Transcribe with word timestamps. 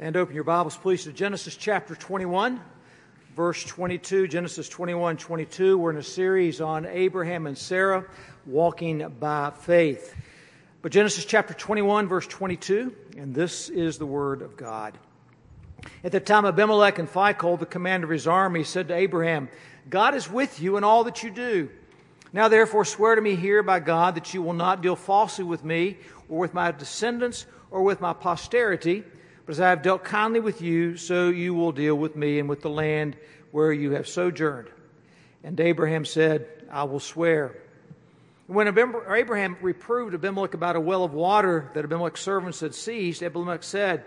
And 0.00 0.16
open 0.16 0.34
your 0.34 0.42
Bibles, 0.42 0.76
please, 0.76 1.04
to 1.04 1.12
Genesis 1.12 1.54
chapter 1.54 1.94
21, 1.94 2.60
verse 3.36 3.62
22. 3.62 4.26
Genesis 4.26 4.68
21, 4.68 5.16
22. 5.16 5.78
We're 5.78 5.92
in 5.92 5.98
a 5.98 6.02
series 6.02 6.60
on 6.60 6.84
Abraham 6.84 7.46
and 7.46 7.56
Sarah 7.56 8.04
walking 8.44 9.08
by 9.20 9.52
faith. 9.56 10.16
But 10.82 10.90
Genesis 10.90 11.24
chapter 11.24 11.54
21, 11.54 12.08
verse 12.08 12.26
22, 12.26 12.92
and 13.18 13.32
this 13.32 13.68
is 13.68 13.96
the 13.96 14.04
word 14.04 14.42
of 14.42 14.56
God. 14.56 14.98
At 16.02 16.10
the 16.10 16.18
time 16.18 16.44
Abimelech 16.44 16.98
and 16.98 17.08
Phicol, 17.08 17.56
the 17.56 17.64
commander 17.64 18.06
of 18.06 18.10
his 18.10 18.26
army, 18.26 18.64
said 18.64 18.88
to 18.88 18.94
Abraham, 18.94 19.48
God 19.88 20.16
is 20.16 20.28
with 20.28 20.60
you 20.60 20.76
in 20.76 20.82
all 20.82 21.04
that 21.04 21.22
you 21.22 21.30
do. 21.30 21.70
Now 22.32 22.48
therefore 22.48 22.84
swear 22.84 23.14
to 23.14 23.22
me 23.22 23.36
here 23.36 23.62
by 23.62 23.78
God 23.78 24.16
that 24.16 24.34
you 24.34 24.42
will 24.42 24.54
not 24.54 24.82
deal 24.82 24.96
falsely 24.96 25.44
with 25.44 25.62
me, 25.62 25.98
or 26.28 26.40
with 26.40 26.52
my 26.52 26.72
descendants, 26.72 27.46
or 27.70 27.84
with 27.84 28.00
my 28.00 28.12
posterity 28.12 29.04
but 29.46 29.52
as 29.52 29.60
I 29.60 29.70
have 29.70 29.82
dealt 29.82 30.04
kindly 30.04 30.40
with 30.40 30.62
you, 30.62 30.96
so 30.96 31.28
you 31.28 31.54
will 31.54 31.72
deal 31.72 31.94
with 31.94 32.16
me 32.16 32.38
and 32.38 32.48
with 32.48 32.62
the 32.62 32.70
land 32.70 33.16
where 33.50 33.72
you 33.72 33.92
have 33.92 34.08
sojourned. 34.08 34.68
And 35.42 35.58
Abraham 35.60 36.04
said, 36.04 36.46
I 36.70 36.84
will 36.84 37.00
swear. 37.00 37.56
When 38.46 38.68
Abraham 38.68 39.56
reproved 39.60 40.14
Abimelech 40.14 40.54
about 40.54 40.76
a 40.76 40.80
well 40.80 41.04
of 41.04 41.14
water 41.14 41.70
that 41.74 41.84
Abimelech's 41.84 42.20
servants 42.20 42.60
had 42.60 42.74
seized, 42.74 43.22
Abimelech 43.22 43.62
said, 43.62 44.04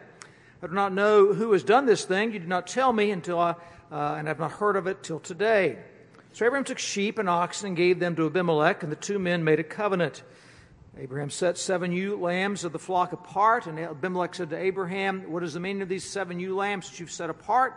I 0.61 0.67
do 0.67 0.73
not 0.73 0.93
know 0.93 1.33
who 1.33 1.51
has 1.53 1.63
done 1.63 1.85
this 1.85 2.05
thing. 2.05 2.33
You 2.33 2.39
did 2.39 2.47
not 2.47 2.67
tell 2.67 2.91
me 2.91 3.11
until 3.11 3.39
I, 3.39 3.51
uh, 3.91 4.15
and 4.17 4.27
I 4.27 4.29
have 4.29 4.39
not 4.39 4.51
heard 4.51 4.75
of 4.75 4.87
it 4.87 5.03
till 5.03 5.19
today. 5.19 5.77
So 6.33 6.45
Abraham 6.45 6.65
took 6.65 6.79
sheep 6.79 7.19
and 7.19 7.29
oxen 7.29 7.67
and 7.67 7.77
gave 7.77 7.99
them 7.99 8.15
to 8.15 8.25
Abimelech, 8.25 8.83
and 8.83 8.91
the 8.91 8.95
two 8.95 9.17
men 9.17 9.43
made 9.43 9.59
a 9.59 9.63
covenant. 9.63 10.23
Abraham 10.99 11.29
set 11.29 11.59
seven 11.59 11.91
ewe 11.91 12.15
lambs 12.19 12.63
of 12.63 12.71
the 12.71 12.79
flock 12.79 13.13
apart, 13.13 13.67
and 13.67 13.79
Abimelech 13.79 14.33
said 14.33 14.49
to 14.49 14.57
Abraham, 14.57 15.31
What 15.31 15.43
is 15.43 15.53
the 15.53 15.59
meaning 15.59 15.83
of 15.83 15.89
these 15.89 16.03
seven 16.03 16.39
ewe 16.39 16.55
lambs 16.55 16.89
that 16.89 16.99
you've 16.99 17.11
set 17.11 17.29
apart? 17.29 17.75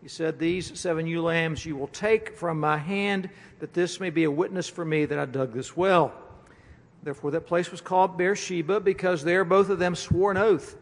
He 0.00 0.06
said, 0.06 0.38
These 0.38 0.78
seven 0.78 1.04
ewe 1.06 1.20
lambs 1.20 1.66
you 1.66 1.74
will 1.74 1.88
take 1.88 2.36
from 2.36 2.60
my 2.60 2.78
hand, 2.78 3.28
that 3.58 3.74
this 3.74 3.98
may 3.98 4.10
be 4.10 4.22
a 4.22 4.30
witness 4.30 4.68
for 4.68 4.84
me 4.84 5.04
that 5.04 5.18
I 5.18 5.24
dug 5.24 5.52
this 5.52 5.76
well. 5.76 6.12
Therefore, 7.02 7.32
that 7.32 7.46
place 7.46 7.72
was 7.72 7.80
called 7.80 8.16
Beersheba, 8.16 8.78
because 8.78 9.24
there 9.24 9.44
both 9.44 9.68
of 9.68 9.80
them 9.80 9.96
swore 9.96 10.30
an 10.30 10.36
oath. 10.36 10.76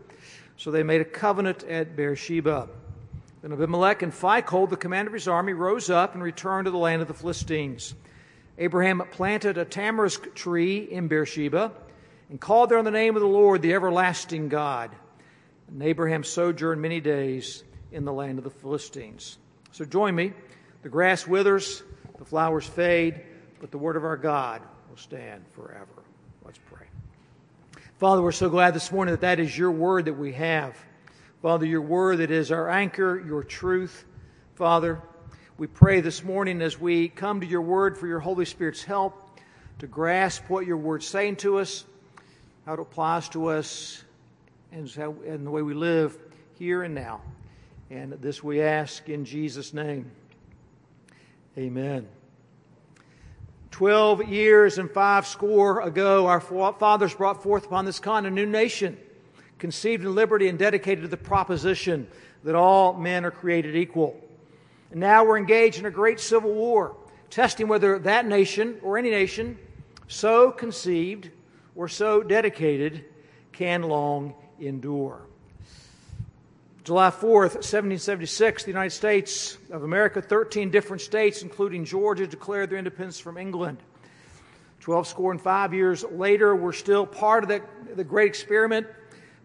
So 0.58 0.70
they 0.70 0.82
made 0.82 1.00
a 1.00 1.06
covenant 1.06 1.64
at 1.64 1.96
Beersheba. 1.96 2.68
Then 3.40 3.52
Abimelech 3.52 4.02
and 4.02 4.12
Phicol, 4.12 4.68
the 4.68 4.76
commander 4.76 5.08
of 5.08 5.14
his 5.14 5.26
army, 5.26 5.54
rose 5.54 5.88
up 5.88 6.12
and 6.12 6.22
returned 6.22 6.66
to 6.66 6.70
the 6.70 6.76
land 6.76 7.00
of 7.00 7.08
the 7.08 7.14
Philistines. 7.14 7.94
Abraham 8.62 9.02
planted 9.10 9.58
a 9.58 9.64
tamarisk 9.64 10.36
tree 10.36 10.78
in 10.88 11.08
Beersheba 11.08 11.72
and 12.30 12.40
called 12.40 12.70
there 12.70 12.78
on 12.78 12.84
the 12.84 12.92
name 12.92 13.16
of 13.16 13.20
the 13.20 13.26
Lord, 13.26 13.60
the 13.60 13.74
everlasting 13.74 14.48
God. 14.48 14.92
And 15.66 15.82
Abraham 15.82 16.22
sojourned 16.22 16.80
many 16.80 17.00
days 17.00 17.64
in 17.90 18.04
the 18.04 18.12
land 18.12 18.38
of 18.38 18.44
the 18.44 18.50
Philistines. 18.50 19.38
So 19.72 19.84
join 19.84 20.14
me. 20.14 20.32
The 20.84 20.88
grass 20.88 21.26
withers, 21.26 21.82
the 22.18 22.24
flowers 22.24 22.64
fade, 22.64 23.22
but 23.60 23.72
the 23.72 23.78
word 23.78 23.96
of 23.96 24.04
our 24.04 24.16
God 24.16 24.62
will 24.88 24.96
stand 24.96 25.44
forever. 25.56 26.04
Let's 26.44 26.60
pray. 26.70 26.86
Father, 27.98 28.22
we're 28.22 28.30
so 28.30 28.48
glad 28.48 28.74
this 28.74 28.92
morning 28.92 29.12
that 29.12 29.22
that 29.22 29.40
is 29.40 29.58
your 29.58 29.72
word 29.72 30.04
that 30.04 30.14
we 30.14 30.34
have. 30.34 30.76
Father, 31.42 31.66
your 31.66 31.82
word 31.82 32.18
that 32.18 32.30
is 32.30 32.52
our 32.52 32.70
anchor, 32.70 33.20
your 33.26 33.42
truth. 33.42 34.04
Father, 34.54 35.02
we 35.62 35.68
pray 35.68 36.00
this 36.00 36.24
morning 36.24 36.60
as 36.60 36.80
we 36.80 37.08
come 37.08 37.40
to 37.40 37.46
your 37.46 37.62
word 37.62 37.96
for 37.96 38.08
your 38.08 38.18
Holy 38.18 38.44
Spirit's 38.44 38.82
help 38.82 39.38
to 39.78 39.86
grasp 39.86 40.42
what 40.48 40.66
your 40.66 40.76
word's 40.76 41.06
saying 41.06 41.36
to 41.36 41.58
us, 41.58 41.84
how 42.66 42.72
it 42.72 42.80
applies 42.80 43.28
to 43.28 43.46
us, 43.46 44.02
and, 44.72 44.90
how, 44.90 45.14
and 45.24 45.46
the 45.46 45.50
way 45.52 45.62
we 45.62 45.72
live 45.72 46.18
here 46.58 46.82
and 46.82 46.96
now. 46.96 47.20
And 47.90 48.10
this 48.14 48.42
we 48.42 48.60
ask 48.60 49.08
in 49.08 49.24
Jesus' 49.24 49.72
name. 49.72 50.10
Amen. 51.56 52.08
Twelve 53.70 54.26
years 54.26 54.78
and 54.78 54.90
five 54.90 55.28
score 55.28 55.82
ago, 55.82 56.26
our 56.26 56.40
fathers 56.40 57.14
brought 57.14 57.40
forth 57.40 57.66
upon 57.66 57.84
this 57.84 58.00
continent 58.00 58.36
a 58.36 58.44
new 58.44 58.50
nation, 58.50 58.98
conceived 59.60 60.02
in 60.02 60.12
liberty 60.12 60.48
and 60.48 60.58
dedicated 60.58 61.02
to 61.02 61.08
the 61.08 61.16
proposition 61.16 62.08
that 62.42 62.56
all 62.56 62.94
men 62.94 63.24
are 63.24 63.30
created 63.30 63.76
equal. 63.76 64.20
And 64.92 65.00
now 65.00 65.24
we're 65.24 65.38
engaged 65.38 65.78
in 65.78 65.86
a 65.86 65.90
great 65.90 66.20
civil 66.20 66.52
war, 66.52 66.94
testing 67.30 67.66
whether 67.66 67.98
that 68.00 68.26
nation 68.26 68.78
or 68.82 68.98
any 68.98 69.10
nation 69.10 69.58
so 70.06 70.50
conceived 70.50 71.30
or 71.74 71.88
so 71.88 72.22
dedicated 72.22 73.06
can 73.52 73.82
long 73.82 74.34
endure. 74.60 75.22
July 76.84 77.08
4th, 77.08 77.54
1776, 77.54 78.64
the 78.64 78.70
United 78.70 78.90
States 78.90 79.56
of 79.70 79.82
America, 79.82 80.20
13 80.20 80.70
different 80.70 81.00
states, 81.00 81.40
including 81.40 81.86
Georgia, 81.86 82.26
declared 82.26 82.68
their 82.68 82.78
independence 82.78 83.18
from 83.18 83.38
England. 83.38 83.78
Twelve 84.80 85.06
score 85.06 85.30
and 85.30 85.40
five 85.40 85.72
years 85.72 86.04
later, 86.04 86.54
we're 86.54 86.72
still 86.72 87.06
part 87.06 87.44
of 87.44 87.48
the, 87.48 87.62
the 87.94 88.04
great 88.04 88.26
experiment, 88.26 88.88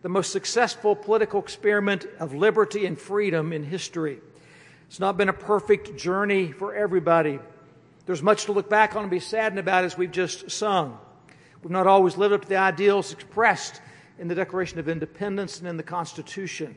the 0.02 0.10
most 0.10 0.32
successful 0.32 0.96
political 0.96 1.40
experiment 1.40 2.06
of 2.20 2.34
liberty 2.34 2.86
and 2.86 3.00
freedom 3.00 3.54
in 3.54 3.64
history. 3.64 4.20
It's 4.88 5.00
not 5.00 5.18
been 5.18 5.30
a 5.30 5.34
perfect 5.34 5.98
journey 5.98 6.52
for 6.52 6.74
everybody. 6.74 7.40
There's 8.06 8.24
much 8.24 8.46
to 8.46 8.54
look 8.54 8.70
back 8.70 8.96
on 8.96 9.04
and 9.04 9.12
be 9.12 9.20
saddened 9.20 9.60
about 9.60 9.84
as 9.84 9.98
we've 9.98 10.12
just 10.12 10.50
sung. 10.50 10.98
We've 11.62 11.72
not 11.72 11.88
always 11.88 12.18
lived 12.18 12.34
up 12.34 12.42
to 12.44 12.48
the 12.48 12.56
ideals 12.56 13.12
expressed 13.12 13.82
in 14.18 14.28
the 14.28 14.36
Declaration 14.36 14.80
of 14.80 14.88
Independence 14.88 15.60
and 15.60 15.68
in 15.68 15.78
the 15.78 15.84
Constitution. 15.84 16.76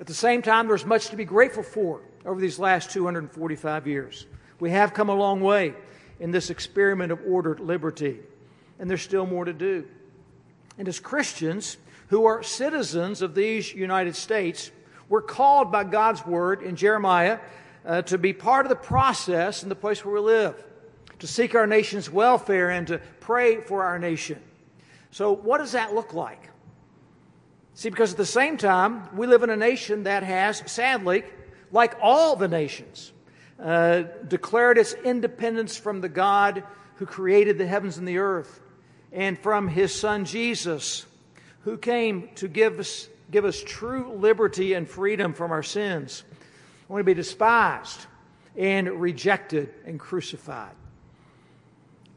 At 0.00 0.06
the 0.08 0.14
same 0.14 0.42
time, 0.42 0.66
there's 0.66 0.84
much 0.84 1.08
to 1.08 1.16
be 1.16 1.24
grateful 1.24 1.62
for 1.62 2.00
over 2.26 2.40
these 2.40 2.58
last 2.58 2.90
245 2.90 3.86
years. 3.86 4.26
We 4.58 4.70
have 4.70 4.94
come 4.94 5.08
a 5.08 5.14
long 5.14 5.40
way 5.40 5.74
in 6.18 6.32
this 6.32 6.50
experiment 6.50 7.12
of 7.12 7.20
ordered 7.26 7.60
liberty, 7.60 8.18
and 8.78 8.90
there's 8.90 9.02
still 9.02 9.26
more 9.26 9.44
to 9.44 9.52
do. 9.52 9.86
And 10.78 10.88
as 10.88 10.98
Christians 10.98 11.76
who 12.08 12.26
are 12.26 12.42
citizens 12.42 13.22
of 13.22 13.34
these 13.34 13.72
United 13.72 14.16
States, 14.16 14.70
we're 15.12 15.20
called 15.20 15.70
by 15.70 15.84
God's 15.84 16.24
word 16.24 16.62
in 16.62 16.74
Jeremiah 16.74 17.38
uh, 17.84 18.00
to 18.00 18.16
be 18.16 18.32
part 18.32 18.64
of 18.64 18.70
the 18.70 18.76
process 18.76 19.62
in 19.62 19.68
the 19.68 19.74
place 19.74 20.02
where 20.02 20.14
we 20.14 20.20
live, 20.20 20.54
to 21.18 21.26
seek 21.26 21.54
our 21.54 21.66
nation's 21.66 22.08
welfare 22.08 22.70
and 22.70 22.86
to 22.86 22.98
pray 23.20 23.60
for 23.60 23.84
our 23.84 23.98
nation. 23.98 24.40
So, 25.10 25.34
what 25.34 25.58
does 25.58 25.72
that 25.72 25.94
look 25.94 26.14
like? 26.14 26.48
See, 27.74 27.90
because 27.90 28.12
at 28.12 28.16
the 28.16 28.24
same 28.24 28.56
time, 28.56 29.14
we 29.14 29.26
live 29.26 29.42
in 29.42 29.50
a 29.50 29.56
nation 29.56 30.04
that 30.04 30.22
has, 30.22 30.62
sadly, 30.64 31.24
like 31.70 31.94
all 32.00 32.34
the 32.34 32.48
nations, 32.48 33.12
uh, 33.60 34.04
declared 34.26 34.78
its 34.78 34.94
independence 34.94 35.76
from 35.76 36.00
the 36.00 36.08
God 36.08 36.64
who 36.94 37.04
created 37.04 37.58
the 37.58 37.66
heavens 37.66 37.98
and 37.98 38.08
the 38.08 38.16
earth 38.16 38.60
and 39.12 39.38
from 39.38 39.68
his 39.68 39.94
son 39.94 40.24
Jesus, 40.24 41.04
who 41.64 41.76
came 41.76 42.30
to 42.36 42.48
give 42.48 42.78
us 42.78 43.10
give 43.32 43.44
us 43.46 43.62
true 43.64 44.12
liberty 44.12 44.74
and 44.74 44.88
freedom 44.88 45.32
from 45.32 45.50
our 45.50 45.62
sins, 45.62 46.22
I 46.88 46.92
want 46.92 47.00
to 47.00 47.04
be 47.04 47.14
despised 47.14 48.06
and 48.56 49.00
rejected 49.00 49.70
and 49.86 49.98
crucified. 49.98 50.74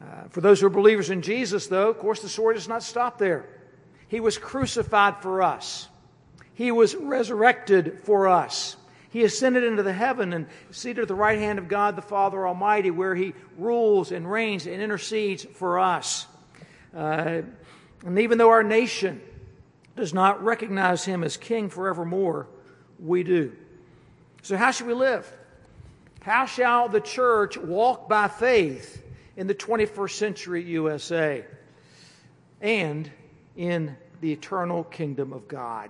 Uh, 0.01 0.27
for 0.29 0.41
those 0.41 0.59
who 0.59 0.67
are 0.67 0.69
believers 0.71 1.09
in 1.09 1.21
Jesus, 1.21 1.67
though, 1.67 1.89
of 1.89 1.97
course, 1.97 2.21
the 2.21 2.27
story 2.27 2.55
does 2.55 2.67
not 2.67 2.83
stop 2.83 3.17
there. 3.17 3.47
He 4.09 4.19
was 4.19 4.37
crucified 4.37 5.21
for 5.21 5.41
us. 5.41 5.87
He 6.53 6.71
was 6.71 6.93
resurrected 6.93 8.01
for 8.03 8.27
us. 8.27 8.75
He 9.09 9.23
ascended 9.23 9.63
into 9.63 9.83
the 9.83 9.93
heaven 9.93 10.33
and 10.33 10.47
seated 10.71 11.03
at 11.03 11.07
the 11.07 11.15
right 11.15 11.39
hand 11.39 11.57
of 11.57 11.69
God 11.69 11.95
the 11.95 12.01
Father 12.01 12.45
Almighty, 12.45 12.91
where 12.91 13.15
he 13.15 13.33
rules 13.57 14.11
and 14.11 14.29
reigns 14.29 14.67
and 14.67 14.81
intercedes 14.81 15.45
for 15.45 15.79
us. 15.79 16.27
Uh, 16.93 17.43
and 18.05 18.19
even 18.19 18.37
though 18.37 18.49
our 18.49 18.63
nation 18.63 19.21
does 19.95 20.13
not 20.13 20.43
recognize 20.43 21.05
him 21.05 21.23
as 21.23 21.37
king 21.37 21.69
forevermore, 21.69 22.47
we 22.99 23.23
do. 23.23 23.53
So, 24.41 24.57
how 24.57 24.71
should 24.71 24.87
we 24.87 24.93
live? 24.93 25.31
How 26.21 26.45
shall 26.45 26.89
the 26.89 27.01
church 27.01 27.57
walk 27.57 28.09
by 28.09 28.27
faith 28.27 29.03
in 29.37 29.47
the 29.47 29.55
21st 29.55 30.11
century 30.11 30.63
USA 30.63 31.45
and 32.61 33.09
in 33.55 33.95
the 34.21 34.31
eternal 34.31 34.83
kingdom 34.83 35.33
of 35.33 35.47
God? 35.47 35.89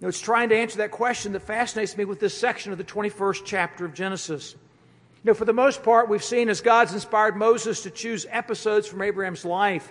Now, 0.00 0.08
it's 0.08 0.20
trying 0.20 0.50
to 0.50 0.56
answer 0.56 0.78
that 0.78 0.90
question 0.90 1.32
that 1.32 1.40
fascinates 1.40 1.96
me 1.96 2.04
with 2.04 2.20
this 2.20 2.36
section 2.36 2.72
of 2.72 2.78
the 2.78 2.84
21st 2.84 3.42
chapter 3.44 3.86
of 3.86 3.94
Genesis. 3.94 4.52
You 4.52 5.30
know, 5.30 5.34
for 5.34 5.46
the 5.46 5.54
most 5.54 5.82
part, 5.82 6.10
we've 6.10 6.22
seen 6.22 6.50
as 6.50 6.60
God's 6.60 6.92
inspired 6.92 7.36
Moses 7.36 7.84
to 7.84 7.90
choose 7.90 8.26
episodes 8.28 8.86
from 8.86 9.00
Abraham's 9.00 9.46
life 9.46 9.90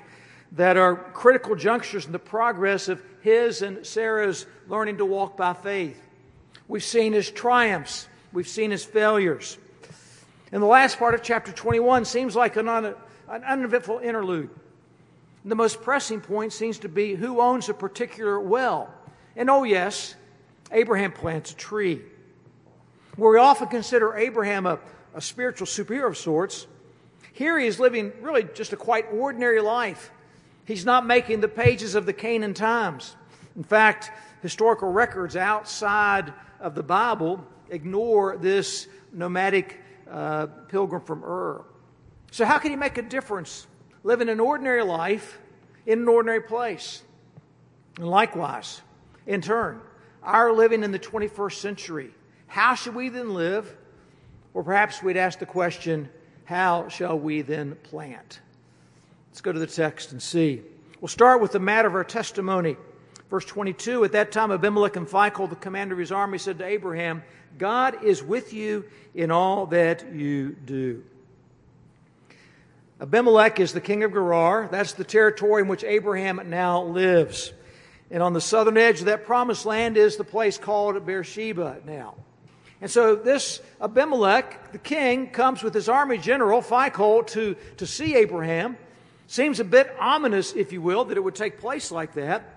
that 0.54 0.78
are 0.78 0.96
critical 0.96 1.56
junctures 1.56 2.06
in 2.06 2.12
the 2.12 2.20
progress 2.20 2.88
of 2.88 3.02
his 3.22 3.62
and 3.62 3.86
Sarah's 3.86 4.46
learning 4.68 4.98
to 4.98 5.06
walk 5.06 5.36
by 5.36 5.54
faith. 5.54 6.02
We've 6.68 6.84
seen 6.84 7.14
his 7.14 7.30
triumphs, 7.30 8.08
we've 8.32 8.48
seen 8.48 8.72
his 8.72 8.86
failures. 8.86 9.58
And 10.52 10.62
the 10.62 10.68
last 10.68 11.00
part 11.00 11.16
of 11.16 11.24
chapter 11.24 11.52
21 11.52 12.06
seems 12.06 12.36
like 12.36 12.56
an, 12.58 12.70
un- 12.70 12.96
an 13.28 13.44
uneventful 13.44 14.00
interlude. 14.00 14.52
The 15.46 15.56
most 15.56 15.82
pressing 15.82 16.22
point 16.22 16.54
seems 16.54 16.80
to 16.80 16.90
be 16.90 17.16
who 17.16 17.42
owns 17.42 17.68
a 17.68 17.74
particular 17.74 18.40
well 18.40 18.94
And 19.36 19.50
oh, 19.50 19.64
yes, 19.64 20.16
Abraham 20.72 21.12
plants 21.12 21.52
a 21.52 21.56
tree. 21.56 22.02
Where 23.16 23.32
we 23.32 23.40
often 23.40 23.68
consider 23.68 24.16
Abraham 24.16 24.66
a, 24.66 24.80
a 25.14 25.22
spiritual 25.22 25.68
superhero 25.68 26.08
of 26.08 26.18
sorts, 26.18 26.68
here 27.34 27.60
he 27.60 27.68
is 27.68 27.80
living 27.80 28.14
really 28.22 28.48
just 28.54 28.74
a 28.74 28.78
quite 28.78 29.06
ordinary 29.12 29.60
life. 29.60 30.12
He's 30.66 30.86
not 30.86 31.06
making 31.06 31.42
the 31.42 31.48
pages 31.48 31.96
of 31.96 32.06
the 32.06 32.14
Canaan 32.14 32.54
Times. 32.54 33.16
In 33.56 33.64
fact, 33.64 34.12
historical 34.42 34.92
records 34.92 35.36
outside 35.36 36.34
of 36.60 36.76
the 36.76 36.84
Bible 36.84 37.46
ignore 37.70 38.38
this 38.38 38.88
nomadic 39.12 39.82
uh, 40.10 40.48
pilgrim 40.68 41.02
from 41.02 41.24
Ur. 41.24 41.66
So, 42.32 42.46
how 42.46 42.58
can 42.60 42.72
he 42.72 42.78
make 42.78 42.98
a 42.98 43.02
difference 43.02 43.68
living 44.04 44.30
an 44.30 44.40
ordinary 44.40 44.84
life 44.84 45.40
in 45.86 46.00
an 46.00 46.08
ordinary 46.08 46.42
place? 46.42 47.04
And 47.98 48.08
likewise, 48.08 48.82
in 49.28 49.42
turn, 49.42 49.82
our 50.24 50.52
living 50.52 50.84
in 50.84 50.92
the 50.92 51.00
21st 51.00 51.54
century, 51.54 52.12
how 52.48 52.76
should 52.76 52.96
we 52.96 53.10
then 53.10 53.34
live? 53.34 53.76
Or 54.54 54.64
perhaps 54.64 55.04
we'd 55.04 55.18
ask 55.18 55.40
the 55.40 55.46
question, 55.46 56.10
how 56.46 56.88
shall 56.88 57.20
we 57.20 57.42
then 57.42 57.76
plant? 57.84 58.40
Let's 59.34 59.42
go 59.42 59.52
to 59.52 59.58
the 59.58 59.66
text 59.66 60.12
and 60.12 60.22
see. 60.22 60.62
We'll 61.02 61.08
start 61.08 61.42
with 61.42 61.54
the 61.54 61.60
matter 61.60 61.88
of 61.88 61.96
our 61.96 62.04
testimony. 62.04 62.78
Verse 63.32 63.44
22 63.46 64.04
At 64.04 64.12
that 64.12 64.32
time, 64.32 64.52
Abimelech 64.52 64.96
and 64.96 65.08
Phicol, 65.08 65.50
the 65.50 65.56
commander 65.56 65.96
of 65.96 66.00
his 66.00 66.12
army, 66.12 66.38
said 66.38 66.60
to 66.60 66.66
Abraham, 66.66 67.24
God 67.58 68.04
is 68.04 68.22
with 68.22 68.54
you 68.54 68.86
in 69.16 69.32
all 69.32 69.66
that 69.66 70.14
you 70.14 70.50
do. 70.50 71.04
Abimelech 73.02 73.60
is 73.60 73.74
the 73.74 73.82
king 73.82 74.04
of 74.04 74.12
Gerar. 74.12 74.68
That's 74.72 74.94
the 74.94 75.04
territory 75.04 75.64
in 75.64 75.68
which 75.68 75.84
Abraham 75.84 76.40
now 76.52 76.84
lives. 76.84 77.54
And 78.12 78.22
on 78.22 78.34
the 78.34 78.40
southern 78.40 78.78
edge 78.78 79.00
of 79.00 79.08
that 79.08 79.26
promised 79.26 79.66
land 79.66 79.98
is 79.98 80.16
the 80.16 80.24
place 80.24 80.60
called 80.60 81.04
Beersheba 81.08 81.78
now. 81.88 82.14
And 82.82 82.92
so 82.92 83.16
this 83.16 83.62
Abimelech, 83.82 84.74
the 84.74 84.78
king, 84.78 85.32
comes 85.32 85.64
with 85.64 85.74
his 85.74 85.90
army 85.90 86.20
general, 86.20 86.62
Phicol, 86.62 87.26
to, 87.30 87.56
to 87.78 87.88
see 87.88 88.14
Abraham. 88.14 88.78
Seems 89.28 89.60
a 89.60 89.64
bit 89.64 89.94
ominous, 90.00 90.54
if 90.54 90.72
you 90.72 90.82
will, 90.82 91.06
that 91.06 91.18
it 91.18 91.22
would 91.22 91.36
take 91.36 91.60
place 91.60 91.92
like 91.92 92.14
that. 92.14 92.50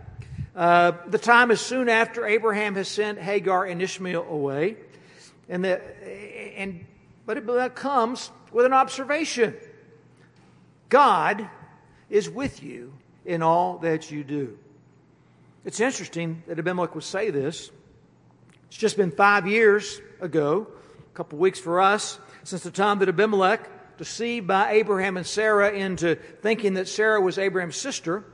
Uh, 0.54 0.92
the 1.06 1.18
time 1.18 1.50
is 1.50 1.60
soon 1.60 1.88
after 1.88 2.26
Abraham 2.26 2.74
has 2.76 2.88
sent 2.88 3.18
Hagar 3.18 3.64
and 3.64 3.80
Ishmael 3.80 4.26
away. 4.28 4.76
And, 5.48 5.64
the, 5.64 5.80
and, 6.58 6.84
but 7.24 7.36
it 7.36 7.74
comes 7.74 8.30
with 8.52 8.66
an 8.66 8.72
observation 8.72 9.54
God 10.88 11.48
is 12.08 12.30
with 12.30 12.62
you 12.62 12.92
in 13.24 13.42
all 13.42 13.78
that 13.78 14.10
you 14.10 14.22
do. 14.22 14.58
It's 15.64 15.80
interesting 15.80 16.42
that 16.46 16.58
Abimelech 16.58 16.94
would 16.94 17.04
say 17.04 17.30
this. 17.30 17.70
It's 18.68 18.76
just 18.76 18.96
been 18.96 19.10
five 19.10 19.46
years 19.46 20.00
ago, 20.20 20.68
a 21.12 21.16
couple 21.16 21.38
weeks 21.38 21.58
for 21.58 21.80
us, 21.80 22.20
since 22.44 22.62
the 22.62 22.70
time 22.70 23.00
that 23.00 23.08
Abimelech, 23.08 23.68
deceived 23.98 24.46
by 24.46 24.72
Abraham 24.72 25.16
and 25.16 25.26
Sarah 25.26 25.70
into 25.70 26.14
thinking 26.14 26.74
that 26.74 26.88
Sarah 26.88 27.20
was 27.20 27.38
Abraham's 27.38 27.76
sister, 27.76 28.24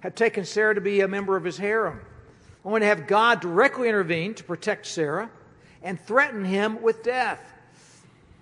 had 0.00 0.16
taken 0.16 0.44
Sarah 0.44 0.74
to 0.74 0.80
be 0.80 1.00
a 1.00 1.08
member 1.08 1.36
of 1.36 1.44
his 1.44 1.56
harem. 1.56 2.00
Only 2.64 2.80
to 2.80 2.86
have 2.86 3.06
God 3.06 3.40
directly 3.40 3.88
intervene 3.88 4.34
to 4.34 4.44
protect 4.44 4.86
Sarah 4.86 5.30
and 5.82 6.00
threaten 6.00 6.44
him 6.44 6.82
with 6.82 7.02
death. 7.02 7.40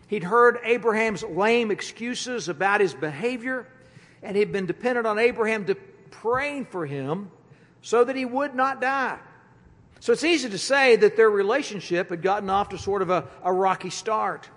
He'd 0.08 0.24
heard 0.24 0.58
Abraham's 0.64 1.22
lame 1.22 1.70
excuses 1.70 2.48
about 2.48 2.80
his 2.80 2.94
behavior, 2.94 3.66
and 4.22 4.36
he'd 4.36 4.52
been 4.52 4.66
dependent 4.66 5.06
on 5.06 5.18
Abraham 5.18 5.66
to 5.66 5.74
praying 6.10 6.66
for 6.66 6.84
him 6.84 7.30
so 7.82 8.04
that 8.04 8.16
he 8.16 8.24
would 8.24 8.54
not 8.54 8.80
die. 8.80 9.18
So 10.00 10.12
it's 10.12 10.24
easy 10.24 10.48
to 10.48 10.58
say 10.58 10.96
that 10.96 11.16
their 11.16 11.30
relationship 11.30 12.08
had 12.10 12.22
gotten 12.22 12.50
off 12.50 12.70
to 12.70 12.78
sort 12.78 13.02
of 13.02 13.10
a, 13.10 13.28
a 13.44 13.52
rocky 13.52 13.90
start. 13.90 14.48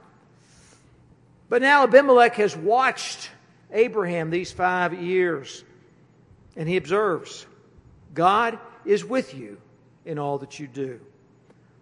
But 1.54 1.62
now 1.62 1.84
Abimelech 1.84 2.34
has 2.38 2.58
watched 2.58 3.30
Abraham 3.72 4.32
these 4.32 4.52
five 4.52 5.00
years, 5.00 5.64
and 6.56 6.68
he 6.68 6.78
observes 6.78 7.46
God 8.12 8.58
is 8.86 9.06
with 9.06 9.36
you 9.36 9.60
in 10.04 10.18
all 10.18 10.40
that 10.40 10.58
you 10.58 10.66
do. 10.66 11.00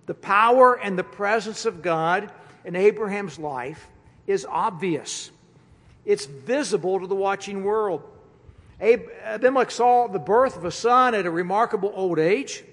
The 0.08 0.14
power 0.14 0.78
and 0.78 1.00
the 1.00 1.06
presence 1.06 1.66
of 1.66 1.82
God 1.82 2.30
in 2.66 2.76
Abraham's 2.76 3.40
life 3.40 3.88
is 4.28 4.46
obvious. 4.46 5.32
It's 6.04 6.26
visible 6.26 7.00
to 7.00 7.08
the 7.08 7.16
watching 7.16 7.64
world. 7.64 8.04
Abimelech 8.82 9.72
saw 9.72 10.08
the 10.08 10.20
birth 10.20 10.58
of 10.58 10.66
a 10.66 10.72
son 10.72 11.16
at 11.16 11.26
a 11.26 11.32
remarkable 11.32 11.94
old 11.96 12.20
age. 12.20 12.66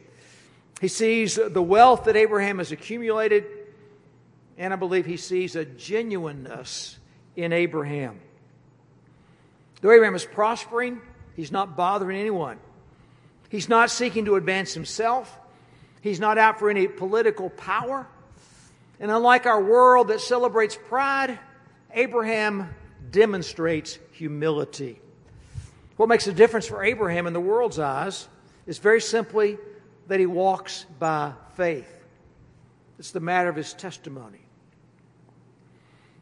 He 0.81 0.89
sees 0.89 1.37
the 1.37 1.63
wealth 1.63 2.07
that 2.07 2.17
Abraham 2.17 2.59
has 2.59 2.73
accumulated, 2.73 3.45
and 4.59 4.73
I 4.73 4.77
believe 4.77 5.07
he 5.07 5.17
sees 5.17 5.55
a 5.57 5.65
genuineness 5.65 6.99
in 7.37 7.53
Abraham. 7.53 8.21
Though 9.81 9.93
Abraham 9.93 10.17
is 10.17 10.25
prospering, 10.25 11.01
he's 11.37 11.53
not 11.53 11.77
bothering 11.77 12.19
anyone. 12.19 12.59
He's 13.49 13.69
not 13.69 13.91
seeking 13.91 14.25
to 14.25 14.35
advance 14.35 14.75
himself. 14.75 15.39
He's 16.01 16.19
not 16.19 16.37
out 16.37 16.59
for 16.59 16.69
any 16.69 16.89
political 16.89 17.49
power. 17.51 18.07
And 18.99 19.13
unlike 19.13 19.47
our 19.47 19.63
world 19.63 20.09
that 20.09 20.21
celebrates 20.21 20.77
pride, 20.89 21.39
Abraham 21.93 22.75
demonstrates 23.11 23.99
humility. 24.11 25.01
What 25.97 26.09
makes 26.09 26.27
a 26.27 26.33
difference 26.33 26.67
for 26.67 26.83
Abraham 26.83 27.29
in 27.29 27.33
the 27.33 27.41
world's 27.41 27.79
eyes 27.79 28.29
is 28.67 28.79
very 28.79 29.01
simply 29.01 29.57
that 30.09 30.19
he 30.19 30.27
walks 30.27 30.85
by 30.99 31.33
faith. 31.55 31.89
It's 32.99 33.13
the 33.13 33.21
matter 33.21 33.49
of 33.49 33.55
his 33.55 33.73
testimony. 33.73 34.48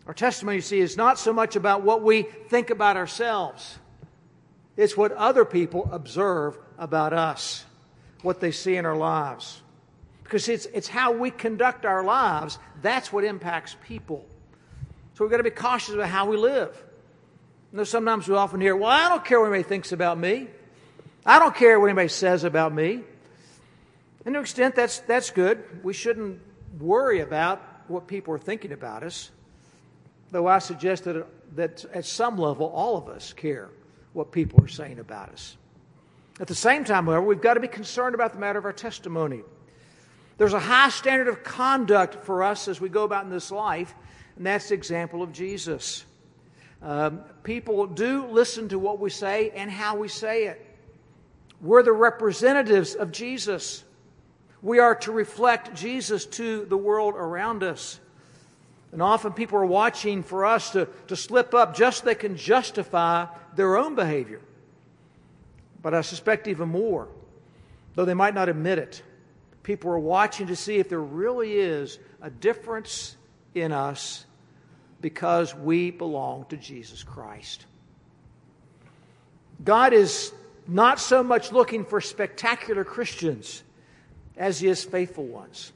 Our 0.07 0.15
testimony, 0.15 0.57
you 0.57 0.63
see, 0.63 0.79
is 0.79 0.97
not 0.97 1.19
so 1.19 1.33
much 1.33 1.57
about 1.57 1.83
what 1.83 2.03
we 2.03 2.23
think 2.23 2.71
about 2.71 2.97
ourselves, 2.97 3.79
it's 4.77 4.97
what 4.97 5.13
other 5.13 5.45
people 5.45 5.89
observe 5.91 6.59
about 6.79 7.13
us, 7.13 7.65
what 8.23 8.41
they 8.41 8.51
see 8.51 8.77
in 8.77 8.85
our 8.85 8.97
lives. 8.97 9.63
Because 10.23 10.49
it's, 10.49 10.67
it's 10.67 10.89
how 10.89 11.13
we 11.13 11.31
conduct 11.31 11.87
our 11.87 12.05
lives, 12.05 12.59
that's 12.83 13.13
what 13.13 13.25
impacts 13.25 13.77
people. 13.87 14.27
So 15.15 15.25
we've 15.25 15.31
got 15.31 15.39
to 15.39 15.45
be 15.45 15.51
cautious 15.51 15.95
about 15.95 16.09
how 16.09 16.27
we 16.27 16.37
live. 16.37 16.77
You 17.73 17.79
know, 17.79 17.85
sometimes 17.85 18.29
we 18.29 18.35
often 18.35 18.61
hear, 18.61 18.77
well, 18.77 18.91
I 18.91 19.09
don't 19.09 19.25
care 19.25 19.41
what 19.41 19.47
anybody 19.47 19.69
thinks 19.69 19.93
about 19.93 20.19
me. 20.19 20.49
I 21.25 21.39
don't 21.39 21.55
care 21.55 21.81
what 21.81 21.87
anybody 21.87 22.09
says 22.09 22.45
about 22.45 22.75
me. 22.75 23.03
And 24.25 24.35
to 24.35 24.39
an 24.39 24.45
extent, 24.45 24.75
that's, 24.75 24.99
that's 25.01 25.31
good. 25.31 25.65
We 25.83 25.93
shouldn't 25.93 26.41
worry 26.79 27.21
about 27.21 27.63
what 27.89 28.07
people 28.07 28.35
are 28.35 28.39
thinking 28.39 28.73
about 28.73 29.03
us. 29.03 29.31
Though 30.31 30.47
I 30.47 30.59
suggest 30.59 31.05
that, 31.05 31.27
that 31.55 31.85
at 31.93 32.05
some 32.05 32.37
level, 32.37 32.67
all 32.67 32.97
of 32.97 33.09
us 33.09 33.33
care 33.33 33.71
what 34.13 34.33
people 34.33 34.65
are 34.65 34.69
saying 34.69 34.99
about 34.99 35.31
us. 35.31 35.57
At 36.41 36.49
the 36.49 36.55
same 36.55 36.85
time, 36.85 37.07
however, 37.07 37.23
we've 37.23 37.41
got 37.41 37.55
to 37.55 37.61
be 37.61 37.69
concerned 37.69 38.15
about 38.15 38.33
the 38.33 38.39
matter 38.39 38.59
of 38.59 38.65
our 38.65 38.73
testimony. 38.73 39.43
There's 40.39 40.53
a 40.53 40.61
high 40.61 40.91
standard 40.91 41.29
of 41.29 41.43
conduct 41.43 42.25
for 42.25 42.43
us 42.43 42.69
as 42.69 42.81
we 42.81 42.89
go 42.89 43.05
about 43.05 43.25
in 43.25 43.31
this 43.31 43.51
life, 43.51 43.95
and 44.37 44.45
that's 44.45 44.69
the 44.69 44.75
example 44.75 45.23
of 45.23 45.33
Jesus. 45.33 46.05
Um, 46.83 47.21
people 47.43 47.87
do 47.87 48.27
listen 48.27 48.69
to 48.69 48.79
what 48.79 49.01
we 49.01 49.09
say 49.09 49.51
and 49.51 49.71
how 49.71 49.97
we 49.97 50.09
say 50.09 50.45
it. 50.45 50.63
We're 51.63 51.83
the 51.83 51.93
representatives 51.93 52.95
of 52.95 53.13
Jesus. 53.13 53.83
We 54.61 54.79
are 54.79 54.95
to 54.97 55.13
reflect 55.13 55.75
Jesus 55.75 56.27
to 56.27 56.67
the 56.67 56.77
world 56.77 57.15
around 57.15 57.63
us. 57.63 57.99
And 58.93 59.03
often 59.03 59.33
people 59.33 59.59
are 59.59 59.67
watching 59.67 60.23
for 60.23 60.45
us 60.45 60.71
to, 60.71 60.89
to 61.09 61.17
slip 61.17 61.55
up 61.55 61.77
just 61.77 62.01
so 62.01 62.07
they 62.07 62.15
can 62.15 62.37
justify 62.37 63.27
their 63.55 63.77
own 63.77 63.95
behavior. 63.95 64.41
But 65.83 65.95
I 65.95 66.01
suspect 66.01 66.49
even 66.49 66.69
more, 66.69 67.09
though 67.95 68.05
they 68.05 68.15
might 68.15 68.35
not 68.35 68.49
admit 68.49 68.79
it, 68.79 69.03
people 69.63 69.91
are 69.91 69.99
watching 69.99 70.47
to 70.49 70.57
see 70.57 70.77
if 70.77 70.89
there 70.89 71.01
really 71.01 71.55
is 71.55 71.99
a 72.23 72.31
difference 72.31 73.17
in 73.55 73.73
us 73.73 74.25
because 75.01 75.55
we 75.55 75.91
belong 75.91 76.47
to 76.47 76.57
Jesus 76.57 77.03
Christ. 77.03 77.67
God 79.65 79.93
is 79.93 80.33
not 80.67 80.99
so 81.01 81.23
much 81.23 81.53
looking 81.53 81.85
for 81.85 82.01
spectacular 82.01 82.85
Christians 82.85 83.63
as 84.37 84.61
he 84.61 84.69
is 84.69 84.85
faithful 84.85 85.25
ones. 85.25 85.73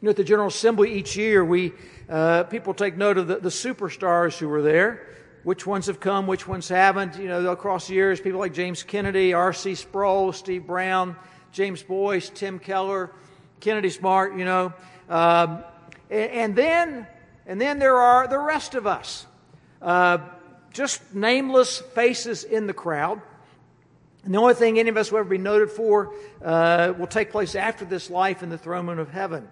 You 0.00 0.06
know, 0.06 0.10
at 0.10 0.16
the 0.16 0.24
General 0.24 0.48
Assembly 0.48 0.94
each 0.94 1.14
year, 1.14 1.44
we 1.44 1.74
uh, 2.08 2.44
people 2.44 2.72
take 2.72 2.96
note 2.96 3.18
of 3.18 3.28
the, 3.28 3.36
the 3.36 3.50
superstars 3.50 4.38
who 4.38 4.48
were 4.48 4.62
there. 4.62 5.06
Which 5.42 5.66
ones 5.66 5.86
have 5.88 6.00
come, 6.00 6.26
which 6.26 6.48
ones 6.48 6.68
haven't. 6.68 7.18
You 7.18 7.28
know, 7.28 7.50
across 7.50 7.88
the 7.88 7.94
years, 7.94 8.18
people 8.18 8.40
like 8.40 8.54
James 8.54 8.82
Kennedy, 8.82 9.34
R.C. 9.34 9.74
Sproul, 9.74 10.32
Steve 10.32 10.66
Brown, 10.66 11.16
James 11.52 11.82
Boice, 11.82 12.30
Tim 12.30 12.58
Keller, 12.58 13.10
Kennedy 13.60 13.90
Smart, 13.90 14.38
you 14.38 14.46
know. 14.46 14.72
Um, 15.08 15.64
and, 16.10 16.30
and 16.30 16.56
then 16.56 17.06
and 17.46 17.60
then 17.60 17.78
there 17.78 17.96
are 17.96 18.26
the 18.26 18.38
rest 18.38 18.74
of 18.74 18.86
us, 18.86 19.26
uh, 19.82 20.18
just 20.72 21.14
nameless 21.14 21.78
faces 21.78 22.44
in 22.44 22.66
the 22.66 22.72
crowd. 22.72 23.20
And 24.24 24.32
the 24.32 24.38
only 24.38 24.54
thing 24.54 24.78
any 24.78 24.88
of 24.88 24.96
us 24.96 25.12
will 25.12 25.18
ever 25.18 25.28
be 25.28 25.36
noted 25.36 25.70
for 25.70 26.14
uh, 26.42 26.94
will 26.96 27.06
take 27.06 27.30
place 27.30 27.54
after 27.54 27.84
this 27.84 28.08
life 28.08 28.42
in 28.42 28.48
the 28.48 28.58
throne 28.58 28.86
room 28.86 28.98
of 28.98 29.10
heaven. 29.10 29.48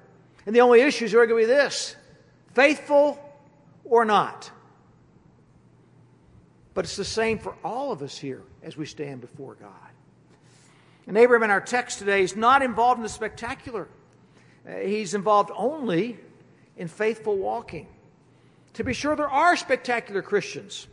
And 0.48 0.56
the 0.56 0.62
only 0.62 0.80
issues 0.80 1.12
are 1.12 1.18
going 1.26 1.28
to 1.28 1.34
be 1.36 1.44
this 1.44 1.94
faithful 2.54 3.22
or 3.84 4.06
not. 4.06 4.50
But 6.72 6.86
it's 6.86 6.96
the 6.96 7.04
same 7.04 7.38
for 7.38 7.54
all 7.62 7.92
of 7.92 8.00
us 8.00 8.16
here 8.16 8.40
as 8.62 8.74
we 8.74 8.86
stand 8.86 9.20
before 9.20 9.56
God. 9.56 9.68
And 11.06 11.18
Abraham 11.18 11.42
in 11.42 11.50
our 11.50 11.60
text 11.60 11.98
today 11.98 12.22
is 12.22 12.34
not 12.34 12.62
involved 12.62 12.96
in 12.96 13.02
the 13.02 13.10
spectacular, 13.10 13.88
uh, 14.66 14.76
he's 14.76 15.12
involved 15.12 15.50
only 15.54 16.18
in 16.78 16.88
faithful 16.88 17.36
walking. 17.36 17.86
To 18.72 18.84
be 18.84 18.94
sure, 18.94 19.16
there 19.16 19.28
are 19.28 19.54
spectacular 19.54 20.22
Christians 20.22 20.86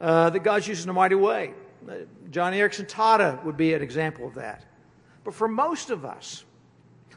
uh, 0.00 0.30
that 0.30 0.44
God's 0.44 0.68
using 0.68 0.84
in 0.84 0.90
a 0.90 0.92
mighty 0.92 1.16
way. 1.16 1.52
John 2.30 2.52
Joni 2.52 2.58
Eareckson 2.58 2.88
Tada 2.88 3.42
would 3.42 3.56
be 3.56 3.74
an 3.74 3.82
example 3.82 4.28
of 4.28 4.36
that. 4.36 4.64
But 5.24 5.34
for 5.34 5.48
most 5.48 5.90
of 5.90 6.04
us, 6.04 6.44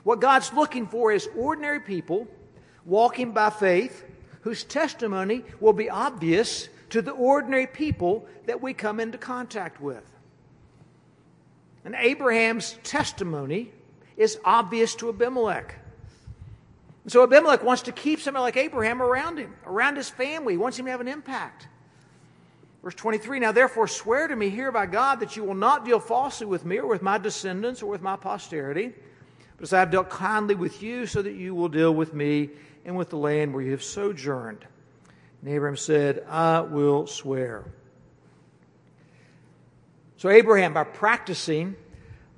what 0.03 0.19
God's 0.19 0.51
looking 0.53 0.87
for 0.87 1.11
is 1.11 1.29
ordinary 1.35 1.79
people 1.79 2.27
walking 2.85 3.31
by 3.31 3.49
faith 3.49 4.03
whose 4.41 4.63
testimony 4.63 5.43
will 5.59 5.73
be 5.73 5.89
obvious 5.89 6.67
to 6.89 7.01
the 7.01 7.11
ordinary 7.11 7.67
people 7.67 8.27
that 8.45 8.61
we 8.61 8.73
come 8.73 8.99
into 8.99 9.17
contact 9.17 9.81
with. 9.81 10.03
And 11.85 11.95
Abraham's 11.97 12.77
testimony 12.83 13.71
is 14.17 14.37
obvious 14.45 14.95
to 14.95 15.09
Abimelech. 15.09 15.75
so 17.07 17.23
Abimelech 17.23 17.63
wants 17.63 17.83
to 17.83 17.91
keep 17.91 18.19
somebody 18.19 18.43
like 18.43 18.57
Abraham 18.57 19.01
around 19.01 19.37
him, 19.37 19.53
around 19.65 19.95
his 19.95 20.09
family. 20.09 20.53
He 20.53 20.57
wants 20.57 20.77
him 20.77 20.85
to 20.85 20.91
have 20.91 21.01
an 21.01 21.07
impact. 21.07 21.67
Verse 22.83 22.95
23 22.95 23.39
Now 23.39 23.51
therefore 23.53 23.87
swear 23.87 24.27
to 24.27 24.35
me 24.35 24.49
here 24.49 24.71
by 24.71 24.85
God 24.85 25.21
that 25.21 25.35
you 25.35 25.43
will 25.43 25.55
not 25.55 25.85
deal 25.85 25.99
falsely 25.99 26.45
with 26.45 26.65
me 26.65 26.77
or 26.77 26.87
with 26.87 27.01
my 27.01 27.17
descendants 27.17 27.81
or 27.81 27.87
with 27.87 28.01
my 28.01 28.17
posterity, 28.17 28.93
as 29.63 29.73
I 29.73 29.79
have 29.79 29.91
dealt 29.91 30.09
kindly 30.09 30.55
with 30.55 30.83
you, 30.83 31.05
so 31.05 31.21
that 31.21 31.33
you 31.33 31.55
will 31.55 31.69
deal 31.69 31.93
with 31.93 32.13
me 32.13 32.49
and 32.85 32.97
with 32.97 33.09
the 33.09 33.17
land 33.17 33.53
where 33.53 33.63
you 33.63 33.71
have 33.71 33.83
sojourned. 33.83 34.65
And 35.41 35.49
Abraham 35.49 35.77
said, 35.77 36.25
I 36.29 36.61
will 36.61 37.07
swear. 37.07 37.65
So 40.17 40.29
Abraham, 40.29 40.73
by 40.73 40.83
practicing 40.83 41.75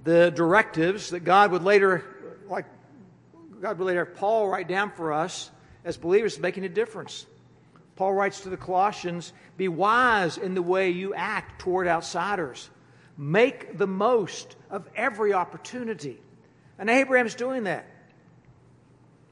the 0.03 0.31
directives 0.31 1.09
that 1.09 1.21
God 1.21 1.51
would 1.51 1.63
later, 1.63 2.03
like 2.47 2.65
God 3.59 3.79
would 3.79 3.85
later 3.85 4.05
have 4.05 4.15
Paul 4.15 4.47
write 4.47 4.67
down 4.67 4.91
for 4.91 5.11
us 5.11 5.49
as 5.83 5.97
believers, 5.97 6.39
making 6.39 6.63
a 6.63 6.69
difference. 6.69 7.25
Paul 7.95 8.13
writes 8.13 8.41
to 8.41 8.49
the 8.49 8.57
Colossians 8.57 9.33
Be 9.57 9.67
wise 9.67 10.37
in 10.37 10.53
the 10.53 10.61
way 10.61 10.91
you 10.91 11.13
act 11.13 11.59
toward 11.59 11.87
outsiders. 11.87 12.69
Make 13.17 13.77
the 13.77 13.87
most 13.87 14.55
of 14.69 14.87
every 14.95 15.33
opportunity. 15.33 16.19
And 16.77 16.89
Abraham's 16.89 17.35
doing 17.35 17.63
that. 17.63 17.85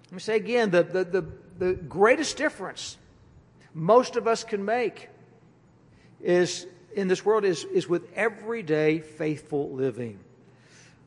Let 0.05 0.11
me 0.13 0.19
say 0.19 0.35
again 0.35 0.71
the, 0.71 0.83
the, 0.83 1.03
the, 1.03 1.25
the 1.57 1.73
greatest 1.73 2.37
difference 2.37 2.97
most 3.73 4.15
of 4.15 4.27
us 4.27 4.43
can 4.43 4.63
make 4.63 5.09
is 6.21 6.67
in 6.95 7.07
this 7.07 7.25
world 7.25 7.43
is, 7.43 7.63
is 7.63 7.87
with 7.87 8.07
everyday 8.13 8.99
faithful 8.99 9.71
living. 9.71 10.19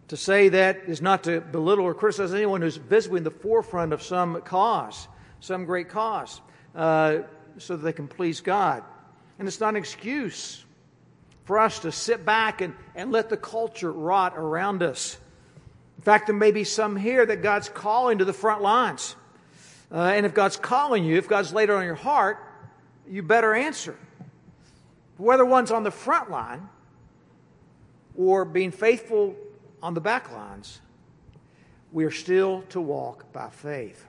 To 0.09 0.17
say 0.17 0.49
that 0.51 0.83
is 0.87 1.01
not 1.01 1.25
to 1.25 1.41
belittle 1.41 1.85
or 1.85 1.95
criticize 1.95 2.35
anyone 2.35 2.63
who's 2.63 2.77
visibly 2.77 3.19
in 3.19 3.25
the 3.25 3.31
forefront 3.31 3.93
of 3.93 4.03
some 4.03 4.41
cause, 4.43 5.09
some 5.41 5.65
great 5.65 5.89
cause. 5.89 6.41
Uh, 6.75 7.23
so 7.59 7.77
that 7.77 7.83
they 7.83 7.93
can 7.93 8.09
please 8.09 8.41
God. 8.41 8.83
And 9.39 9.49
it's 9.49 9.61
not 9.61 9.71
an 9.71 9.77
excuse 9.77 10.65
for 11.45 11.59
us 11.59 11.81
to 11.81 11.93
sit 11.93 12.25
back 12.25 12.61
and, 12.61 12.75
and 12.95 13.13
let 13.13 13.29
the 13.29 13.37
culture 13.37 13.93
rot 13.93 14.35
around 14.37 14.83
us. 14.83 15.19
In 15.97 16.03
fact, 16.03 16.27
there 16.27 16.37
may 16.37 16.53
be 16.53 16.65
some 16.65 16.97
here 16.97 17.25
that 17.25 17.43
God's 17.43 17.69
calling 17.69 18.19
to 18.19 18.25
the 18.25 18.33
front 18.33 18.63
lines. 18.63 19.17
Uh, 19.91 19.99
and 19.99 20.27
if 20.27 20.35
God's 20.35 20.57
calling 20.57 21.05
you, 21.05 21.17
if 21.17 21.29
God's 21.29 21.53
laid 21.53 21.69
it 21.69 21.73
on 21.73 21.85
your 21.85 21.95
heart, 21.95 22.39
you 23.09 23.23
better 23.23 23.55
answer. 23.55 23.97
Whether 25.17 25.45
one's 25.45 25.71
on 25.71 25.85
the 25.85 25.91
front 25.91 26.31
line 26.31 26.69
or 28.17 28.45
being 28.45 28.71
faithful 28.71 29.37
on 29.83 29.95
the 29.95 30.01
back 30.01 30.33
lines, 30.33 30.81
we 31.93 32.05
are 32.05 32.11
still 32.11 32.63
to 32.71 32.81
walk 32.81 33.33
by 33.33 33.49
faith. 33.49 34.05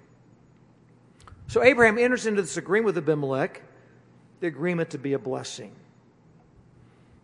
So 1.48 1.64
Abraham 1.64 1.98
enters 1.98 2.26
into 2.26 2.42
this 2.42 2.58
agreement 2.58 2.96
with 2.96 2.98
Abimelech, 2.98 3.62
the 4.42 4.48
agreement 4.48 4.90
to 4.90 4.98
be 4.98 5.14
a 5.14 5.20
blessing. 5.20 5.74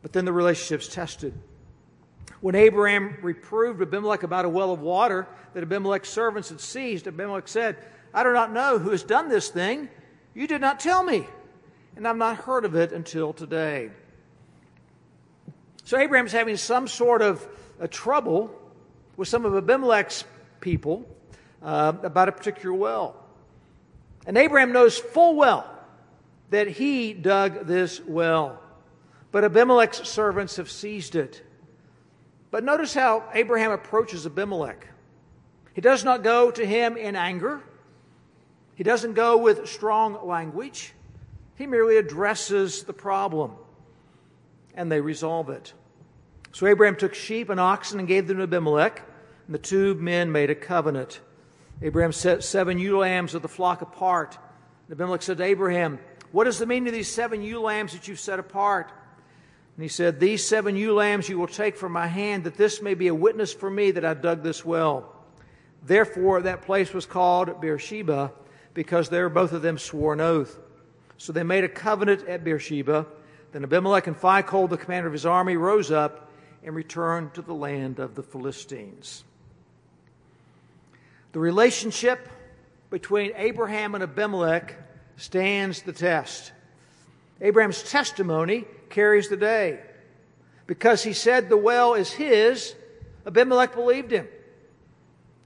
But 0.02 0.14
then 0.14 0.26
the 0.26 0.34
relationship's 0.34 0.88
tested. 0.88 1.34
When 2.44 2.56
Abraham 2.56 3.16
reproved 3.22 3.82
Abimelech 3.82 4.24
about 4.24 4.44
a 4.44 4.50
well 4.50 4.74
of 4.74 4.82
water 4.82 5.30
that 5.54 5.64
Abimelech's 5.64 6.10
servants 6.10 6.50
had 6.50 6.60
seized, 6.60 7.08
Abimelech 7.08 7.48
said, 7.48 7.78
I 8.14 8.22
do 8.24 8.34
not 8.34 8.52
know 8.52 8.80
who 8.80 8.90
has 8.90 9.02
done 9.02 9.30
this 9.30 9.48
thing. 9.48 9.88
You 10.34 10.46
did 10.46 10.60
not 10.60 10.82
tell 10.82 11.06
me, 11.06 11.26
and 11.96 12.06
I've 12.06 12.18
not 12.18 12.36
heard 12.36 12.66
of 12.66 12.76
it 12.76 12.92
until 12.92 13.32
today. 13.32 13.92
So 15.86 15.98
Abraham's 15.98 16.34
having 16.34 16.58
some 16.58 16.86
sort 16.90 17.22
of 17.22 17.48
a 17.80 17.88
trouble 17.88 18.54
with 19.16 19.30
some 19.30 19.46
of 19.46 19.56
Abimelech's 19.56 20.26
people 20.60 21.08
uh, 21.62 21.94
about 22.04 22.28
a 22.28 22.34
particular 22.34 22.74
well. 22.74 23.16
And 24.28 24.38
Abraham 24.38 24.74
knows 24.74 24.98
full 24.98 25.38
well 25.38 25.66
that 26.50 26.68
he 26.68 27.14
dug 27.14 27.68
this 27.68 28.02
well. 28.02 28.60
But 29.32 29.46
Abimelech's 29.46 30.10
servants 30.10 30.58
have 30.58 30.70
seized 30.70 31.16
it. 31.16 31.42
But 32.54 32.64
notice 32.64 32.94
how 32.94 33.24
Abraham 33.34 33.72
approaches 33.72 34.28
Abimelech. 34.28 34.88
He 35.74 35.82
does 35.82 36.04
not 36.04 36.22
go 36.22 36.52
to 36.52 36.64
him 36.64 36.98
in 36.98 37.16
anger. 37.16 37.64
He 38.76 38.84
doesn't 38.84 39.14
go 39.14 39.38
with 39.38 39.68
strong 39.68 40.28
language. 40.28 40.94
He 41.56 41.66
merely 41.66 41.98
addresses 41.98 42.84
the 42.84 42.94
problem 42.94 43.54
and 44.76 44.92
they 44.92 45.02
resolve 45.02 45.50
it. 45.50 45.74
So 46.52 46.68
Abraham 46.68 46.96
took 46.96 47.16
sheep 47.16 47.50
and 47.50 47.60
oxen 47.60 47.98
and 47.98 48.08
gave 48.08 48.28
them 48.28 48.38
to 48.38 48.44
Abimelech, 48.44 49.02
and 49.48 49.56
the 49.56 49.60
two 49.60 49.96
men 49.96 50.32
made 50.32 50.52
a 50.52 50.56
covenant. 50.56 51.22
Abraham 51.82 52.12
set 52.12 52.44
seven 52.44 52.78
ewe 52.78 53.00
lambs 53.00 53.34
of 53.34 53.42
the 53.42 53.48
flock 53.48 53.82
apart. 53.82 54.38
And 54.88 54.94
Abimelech 54.94 55.24
said 55.24 55.38
to 55.40 55.44
Abraham, 55.44 55.98
What 56.32 56.46
is 56.46 56.60
the 56.60 56.68
meaning 56.68 56.90
of 56.90 56.94
these 56.94 57.12
seven 57.12 57.42
ewe 57.42 57.62
lambs 57.62 57.94
that 57.94 58.08
you've 58.08 58.20
set 58.20 58.38
apart? 58.38 58.92
And 59.76 59.84
he 59.84 59.90
said, 59.90 60.20
These 60.20 60.48
seven 60.48 60.76
ewe 60.76 60.94
lambs 60.94 61.28
you 61.28 61.40
will 61.40 61.48
take 61.48 61.78
from 61.78 61.92
my 61.92 62.08
hand, 62.08 62.44
that 62.44 62.58
this 62.58 62.82
may 62.82 62.94
be 62.94 63.08
a 63.08 63.16
witness 63.16 63.54
for 63.54 63.70
me 63.70 63.92
that 63.92 64.06
I 64.06 64.14
dug 64.14 64.44
this 64.44 64.64
well. 64.64 65.14
Therefore, 65.84 66.42
that 66.42 66.62
place 66.62 66.94
was 66.94 67.06
called 67.06 67.60
Beersheba, 67.60 68.32
because 68.74 69.10
there 69.10 69.30
both 69.30 69.52
of 69.52 69.62
them 69.62 69.78
swore 69.78 70.14
an 70.14 70.22
oath. 70.22 70.60
So 71.18 71.34
they 71.34 71.44
made 71.44 71.64
a 71.64 71.70
covenant 71.70 72.28
at 72.28 72.44
Beersheba. 72.44 73.06
Then 73.52 73.64
Abimelech 73.64 74.08
and 74.08 74.20
Phicol, 74.20 74.70
the 74.70 74.78
commander 74.78 75.08
of 75.08 75.14
his 75.14 75.26
army, 75.26 75.58
rose 75.58 75.92
up 75.92 76.32
and 76.64 76.76
returned 76.76 77.34
to 77.34 77.42
the 77.42 77.54
land 77.54 78.00
of 78.00 78.16
the 78.16 78.24
Philistines. 78.24 79.24
The 81.34 81.40
relationship 81.40 82.30
between 82.90 83.32
Abraham 83.36 83.96
and 83.96 84.04
Abimelech 84.04 84.76
stands 85.18 85.82
the 85.82 85.94
test. 85.94 86.52
Abraham's 87.42 87.84
testimony 87.84 88.66
carries 88.94 89.28
the 89.28 89.36
day. 89.36 89.80
Because 90.68 91.04
he 91.04 91.14
said 91.14 91.50
the 91.50 91.58
well 91.58 91.96
is 91.96 92.12
his, 92.12 92.76
Abimelech 93.26 93.74
believed 93.74 94.12
him. 94.12 94.28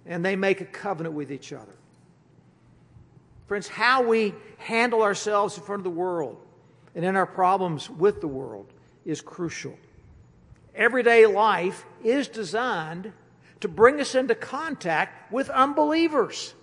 And 0.06 0.24
they 0.24 0.36
make 0.36 0.62
a 0.62 0.66
covenant 0.66 1.16
with 1.16 1.32
each 1.32 1.54
other. 1.54 1.74
Friends, 3.48 3.68
how 3.68 4.04
we 4.04 4.36
handle 4.58 5.02
ourselves 5.02 5.58
in 5.58 5.64
front 5.64 5.80
of 5.80 5.84
the 5.86 5.90
world 5.90 6.38
and 6.94 7.06
in 7.06 7.16
our 7.16 7.26
problems 7.26 7.90
with 7.90 8.20
the 8.20 8.28
world 8.28 8.68
is 9.06 9.22
crucial. 9.22 9.78
Everyday 10.76 11.26
life 11.26 11.86
is 12.04 12.28
designed 12.28 13.14
to 13.62 13.68
bring 13.68 14.00
us 14.02 14.14
into 14.14 14.36
contact 14.36 15.32
with 15.32 15.50
unbelievers. 15.50 16.54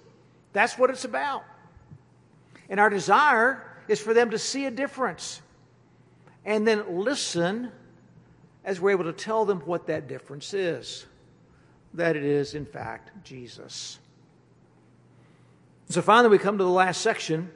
That's 0.52 0.78
what 0.78 0.90
it's 0.90 1.04
about. 1.04 1.44
And 2.68 2.78
our 2.78 2.90
desire 2.90 3.64
is 3.88 4.00
for 4.00 4.14
them 4.14 4.30
to 4.30 4.38
see 4.38 4.66
a 4.66 4.70
difference 4.70 5.40
and 6.44 6.66
then 6.66 6.98
listen 7.00 7.70
as 8.64 8.80
we're 8.80 8.90
able 8.90 9.04
to 9.04 9.12
tell 9.12 9.44
them 9.44 9.60
what 9.60 9.86
that 9.86 10.08
difference 10.08 10.54
is 10.54 11.06
that 11.94 12.16
it 12.16 12.24
is, 12.24 12.54
in 12.54 12.66
fact, 12.66 13.10
Jesus. 13.24 13.98
So 15.88 16.02
finally, 16.02 16.30
we 16.30 16.38
come 16.38 16.58
to 16.58 16.64
the 16.64 16.70
last 16.70 17.00
section, 17.00 17.50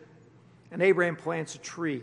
and 0.70 0.80
Abraham 0.80 1.16
plants 1.16 1.54
a 1.56 1.58
tree. 1.58 2.02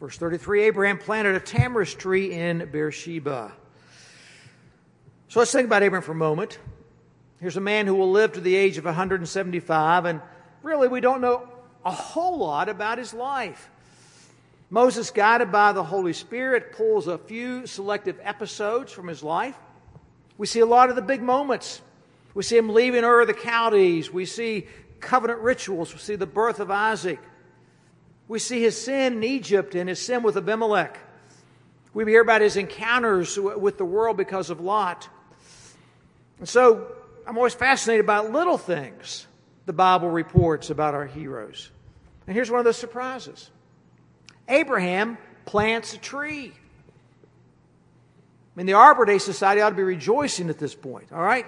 Verse 0.00 0.18
33 0.18 0.64
Abraham 0.64 0.98
planted 0.98 1.36
a 1.36 1.40
tamarisk 1.40 1.98
tree 1.98 2.32
in 2.32 2.68
Beersheba. 2.70 3.52
So 5.28 5.38
let's 5.38 5.52
think 5.52 5.66
about 5.66 5.82
Abraham 5.82 6.02
for 6.02 6.12
a 6.12 6.16
moment. 6.16 6.58
Here's 7.40 7.56
a 7.56 7.60
man 7.60 7.86
who 7.86 7.94
will 7.94 8.10
live 8.10 8.32
to 8.32 8.40
the 8.40 8.56
age 8.56 8.78
of 8.78 8.84
175, 8.84 10.04
and 10.04 10.20
really 10.62 10.88
we 10.88 11.00
don't 11.00 11.20
know 11.20 11.48
a 11.84 11.90
whole 11.90 12.38
lot 12.38 12.68
about 12.68 12.98
his 12.98 13.14
life. 13.14 13.70
Moses, 14.68 15.10
guided 15.10 15.52
by 15.52 15.72
the 15.72 15.84
Holy 15.84 16.12
Spirit, 16.12 16.72
pulls 16.72 17.06
a 17.06 17.18
few 17.18 17.66
selective 17.66 18.18
episodes 18.22 18.92
from 18.92 19.06
his 19.06 19.22
life. 19.22 19.56
We 20.38 20.46
see 20.46 20.60
a 20.60 20.66
lot 20.66 20.90
of 20.90 20.96
the 20.96 21.02
big 21.02 21.22
moments. 21.22 21.80
We 22.34 22.42
see 22.42 22.56
him 22.56 22.70
leaving 22.70 23.04
Ur 23.04 23.24
the 23.24 23.32
Chaldees. 23.32 24.12
We 24.12 24.26
see 24.26 24.66
covenant 25.00 25.40
rituals. 25.40 25.92
We 25.92 26.00
see 26.00 26.16
the 26.16 26.26
birth 26.26 26.60
of 26.60 26.70
Isaac. 26.70 27.20
We 28.28 28.38
see 28.38 28.60
his 28.60 28.80
sin 28.80 29.14
in 29.14 29.24
Egypt 29.24 29.74
and 29.74 29.88
his 29.88 30.00
sin 30.00 30.22
with 30.22 30.36
Abimelech. 30.36 30.98
We 31.94 32.04
hear 32.04 32.20
about 32.20 32.40
his 32.40 32.56
encounters 32.56 33.38
with 33.38 33.78
the 33.78 33.84
world 33.84 34.16
because 34.16 34.50
of 34.50 34.60
Lot. 34.60 35.08
And 36.38 36.48
so 36.48 36.88
I'm 37.26 37.36
always 37.36 37.54
fascinated 37.54 38.04
by 38.04 38.20
little 38.20 38.58
things 38.58 39.26
the 39.64 39.72
Bible 39.72 40.10
reports 40.10 40.70
about 40.70 40.94
our 40.94 41.06
heroes. 41.06 41.70
And 42.26 42.34
here's 42.34 42.50
one 42.50 42.58
of 42.58 42.64
those 42.64 42.76
surprises 42.76 43.50
Abraham 44.48 45.18
plants 45.44 45.94
a 45.94 45.98
tree. 45.98 46.52
I 46.54 46.58
mean, 48.54 48.66
the 48.66 48.74
Arbor 48.74 49.04
Day 49.04 49.18
Society 49.18 49.60
ought 49.60 49.70
to 49.70 49.76
be 49.76 49.82
rejoicing 49.82 50.48
at 50.48 50.58
this 50.58 50.74
point, 50.74 51.12
all 51.12 51.22
right? 51.22 51.46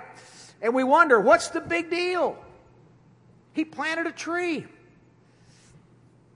And 0.60 0.74
we 0.74 0.84
wonder, 0.84 1.20
what's 1.20 1.48
the 1.48 1.60
big 1.60 1.90
deal? 1.90 2.36
He 3.52 3.64
planted 3.64 4.06
a 4.06 4.12
tree. 4.12 4.66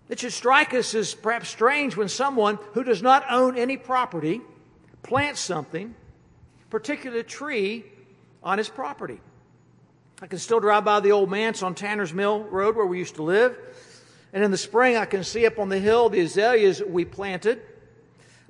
It 0.08 0.20
should 0.20 0.32
strike 0.32 0.74
us 0.74 0.94
as 0.94 1.14
perhaps 1.14 1.48
strange 1.48 1.96
when 1.96 2.08
someone 2.08 2.58
who 2.72 2.84
does 2.84 3.02
not 3.02 3.24
own 3.30 3.56
any 3.56 3.76
property 3.76 4.40
plants 5.02 5.40
something, 5.40 5.94
particularly 6.70 7.20
a 7.20 7.24
tree, 7.24 7.84
on 8.42 8.58
his 8.58 8.68
property. 8.68 9.20
I 10.20 10.26
can 10.26 10.38
still 10.38 10.60
drive 10.60 10.84
by 10.84 11.00
the 11.00 11.12
old 11.12 11.30
manse 11.30 11.62
on 11.62 11.74
Tanner's 11.74 12.12
Mill 12.12 12.44
Road 12.44 12.76
where 12.76 12.86
we 12.86 12.98
used 12.98 13.16
to 13.16 13.22
live. 13.22 13.56
And 14.32 14.42
in 14.42 14.50
the 14.50 14.58
spring, 14.58 14.96
I 14.96 15.04
can 15.04 15.24
see 15.24 15.44
up 15.46 15.58
on 15.58 15.68
the 15.68 15.78
hill 15.78 16.08
the 16.08 16.20
azaleas 16.20 16.82
we 16.82 17.04
planted, 17.04 17.60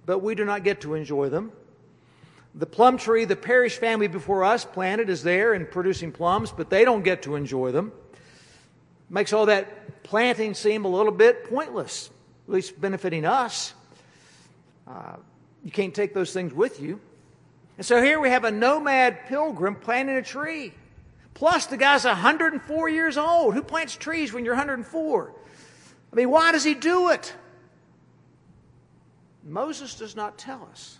but 0.06 0.20
we 0.20 0.34
do 0.34 0.44
not 0.44 0.62
get 0.62 0.80
to 0.82 0.94
enjoy 0.94 1.28
them. 1.28 1.52
The 2.54 2.66
plum 2.66 2.98
tree 2.98 3.24
the 3.24 3.36
parish 3.36 3.78
family 3.78 4.08
before 4.08 4.44
us 4.44 4.64
planted 4.64 5.08
is 5.08 5.22
there 5.22 5.54
and 5.54 5.68
producing 5.70 6.12
plums, 6.12 6.52
but 6.52 6.70
they 6.70 6.84
don't 6.84 7.02
get 7.02 7.22
to 7.22 7.34
enjoy 7.34 7.72
them. 7.72 7.92
Makes 9.08 9.32
all 9.32 9.46
that 9.46 10.02
planting 10.02 10.54
seem 10.54 10.84
a 10.84 10.88
little 10.88 11.12
bit 11.12 11.48
pointless, 11.48 12.10
at 12.46 12.54
least 12.54 12.80
benefiting 12.80 13.24
us. 13.24 13.74
Uh, 14.86 15.16
you 15.64 15.70
can't 15.70 15.94
take 15.94 16.14
those 16.14 16.32
things 16.32 16.52
with 16.52 16.80
you. 16.80 17.00
And 17.78 17.86
so 17.86 18.02
here 18.02 18.20
we 18.20 18.28
have 18.28 18.44
a 18.44 18.50
nomad 18.50 19.26
pilgrim 19.26 19.74
planting 19.74 20.16
a 20.16 20.22
tree. 20.22 20.72
Plus, 21.34 21.66
the 21.66 21.76
guy's 21.76 22.04
104 22.04 22.88
years 22.90 23.16
old. 23.16 23.54
Who 23.54 23.62
plants 23.62 23.96
trees 23.96 24.32
when 24.32 24.44
you're 24.44 24.54
104? 24.54 25.34
I 26.12 26.16
mean, 26.16 26.30
why 26.30 26.52
does 26.52 26.64
he 26.64 26.74
do 26.74 27.08
it? 27.10 27.34
Moses 29.44 29.94
does 29.94 30.14
not 30.14 30.38
tell 30.38 30.68
us. 30.70 30.98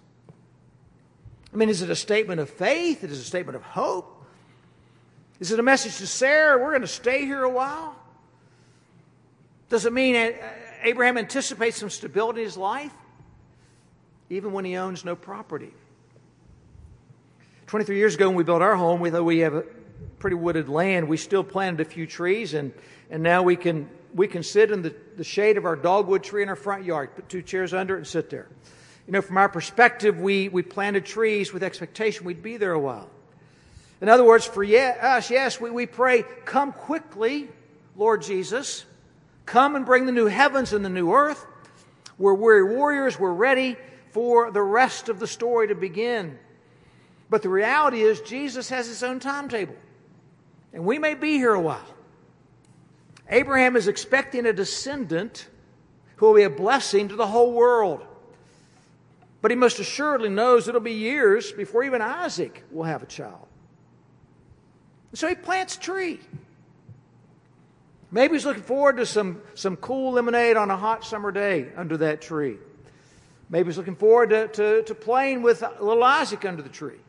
I 1.53 1.57
mean, 1.57 1.69
is 1.69 1.83
it 1.83 1.91
a 1.91 1.97
statement 1.97 2.41
of 2.41 2.49
faith? 2.49 3.05
Is 3.05 3.19
it 3.19 3.23
a 3.23 3.25
statement 3.25 3.57
of 3.57 3.63
hope? 3.63 4.25
Is 5.39 5.53
it 5.53 5.59
a 5.59 5.63
message 5.63 5.99
to 5.99 6.07
Sarah, 6.07 6.63
we're 6.63 6.71
going 6.71 6.83
to 6.83 6.87
stay 6.87 7.25
here 7.25 7.43
a 7.43 7.51
while? 7.51 7.97
Does 9.69 9.87
it 9.87 9.93
mean 9.93 10.17
uh, 10.17 10.33
Abraham 10.83 11.19
anticipates 11.19 11.79
some 11.79 11.91
stability 11.91 12.41
in 12.41 12.47
his 12.47 12.57
life, 12.57 12.93
even 14.31 14.53
when 14.53 14.65
he 14.65 14.77
owns 14.77 15.05
no 15.05 15.17
property? 15.17 15.73
23 17.67 17.97
years 17.97 18.15
ago, 18.15 18.29
when 18.29 18.37
we 18.37 18.45
built 18.45 18.63
our 18.63 18.77
home, 18.77 19.01
we 19.01 19.11
thought 19.11 19.25
we 19.25 19.39
have 19.39 19.65
pretty 20.19 20.37
wooded 20.37 20.69
land. 20.69 21.09
We 21.09 21.17
still 21.17 21.43
planted 21.43 21.81
a 21.81 21.89
few 21.89 22.07
trees, 22.07 22.55
and, 22.55 22.73
and 23.11 23.23
now 23.23 23.43
we 23.43 23.57
can, 23.57 23.89
we 24.15 24.29
can 24.29 24.43
sit 24.43 24.71
in 24.71 24.83
the, 24.83 24.95
the 25.17 25.25
shade 25.25 25.57
of 25.57 25.65
our 25.65 25.77
dogwood 25.77 26.23
tree 26.23 26.43
in 26.43 26.49
our 26.49 26.57
front 26.57 26.85
yard, 26.85 27.15
put 27.15 27.29
two 27.29 27.43
chairs 27.43 27.73
under 27.73 27.95
it, 27.95 27.99
and 27.99 28.07
sit 28.07 28.31
there. 28.31 28.49
You 29.07 29.13
know, 29.13 29.23
from 29.23 29.37
our 29.37 29.49
perspective, 29.49 30.21
we, 30.21 30.49
we 30.49 30.63
planted 30.63 31.05
trees 31.05 31.53
with 31.53 31.63
expectation 31.63 32.25
we'd 32.25 32.43
be 32.43 32.57
there 32.57 32.73
a 32.73 32.79
while. 32.79 33.11
In 34.01 34.09
other 34.09 34.25
words, 34.25 34.45
for 34.45 34.65
us, 34.65 35.31
yes, 35.31 35.61
we, 35.61 35.71
we 35.71 35.87
pray, 35.87 36.25
come 36.45 36.73
quickly, 36.73 37.49
Lord 37.97 38.23
Jesus. 38.23 38.85
Come 39.47 39.77
and 39.77 39.87
bring 39.87 40.07
the 40.07 40.13
new 40.13 40.27
heavens 40.27 40.73
and 40.73 40.85
the 40.85 40.91
new 40.91 41.13
earth. 41.13 41.45
We're 42.19 42.35
weary 42.35 42.65
warriors. 42.77 43.19
We're 43.19 43.33
ready 43.33 43.77
for 44.11 44.51
the 44.51 44.63
rest 44.63 45.09
of 45.09 45.19
the 45.19 45.27
story 45.27 45.69
to 45.69 45.75
begin. 45.75 46.39
But 47.31 47.43
the 47.43 47.49
reality 47.49 48.03
is, 48.03 48.21
Jesus 48.21 48.69
has 48.69 48.87
his 48.87 49.03
own 49.03 49.19
timetable. 49.19 49.77
And 50.73 50.85
we 50.85 50.99
may 50.99 51.15
be 51.15 51.33
here 51.33 51.55
a 51.55 51.61
while. 51.61 51.87
Abraham 53.33 53.77
is 53.77 53.89
expecting 53.89 54.45
a 54.45 54.53
descendant 54.53 55.49
who 56.17 56.27
will 56.27 56.35
be 56.35 56.43
a 56.43 56.51
blessing 56.51 57.09
to 57.09 57.17
the 57.17 57.27
whole 57.27 57.53
world. 57.53 58.05
But 59.41 59.51
he 59.51 59.57
most 59.57 59.79
assuredly 59.79 60.29
knows 60.29 60.69
it'll 60.69 60.83
be 60.83 60.93
years 60.93 61.51
before 61.51 61.83
even 61.83 62.03
Isaac 62.03 62.63
will 62.71 62.85
have 62.85 63.03
a 63.03 63.07
child. 63.07 63.49
So 65.15 65.27
he 65.27 65.35
plants 65.35 65.77
a 65.77 65.81
tree. 65.81 66.21
Maybe 68.11 68.35
he's 68.35 68.45
looking 68.45 68.63
forward 68.63 68.99
to 68.99 69.07
some, 69.07 69.41
some 69.55 69.77
cool 69.77 70.13
lemonade 70.13 70.59
on 70.59 70.71
a 70.71 70.77
hot 70.77 71.03
summer 71.03 71.33
day 71.33 71.69
under 71.75 71.97
that 71.97 72.21
tree. 72.21 72.59
Maybe 73.49 73.69
he's 73.69 73.79
looking 73.79 73.97
forward 73.97 74.29
to, 74.31 74.49
to, 74.49 74.83
to 74.83 74.95
playing 74.95 75.41
with 75.41 75.65
little 75.81 76.05
Isaac 76.05 76.45
under 76.45 76.63
the 76.63 76.69
tree. 76.69 77.01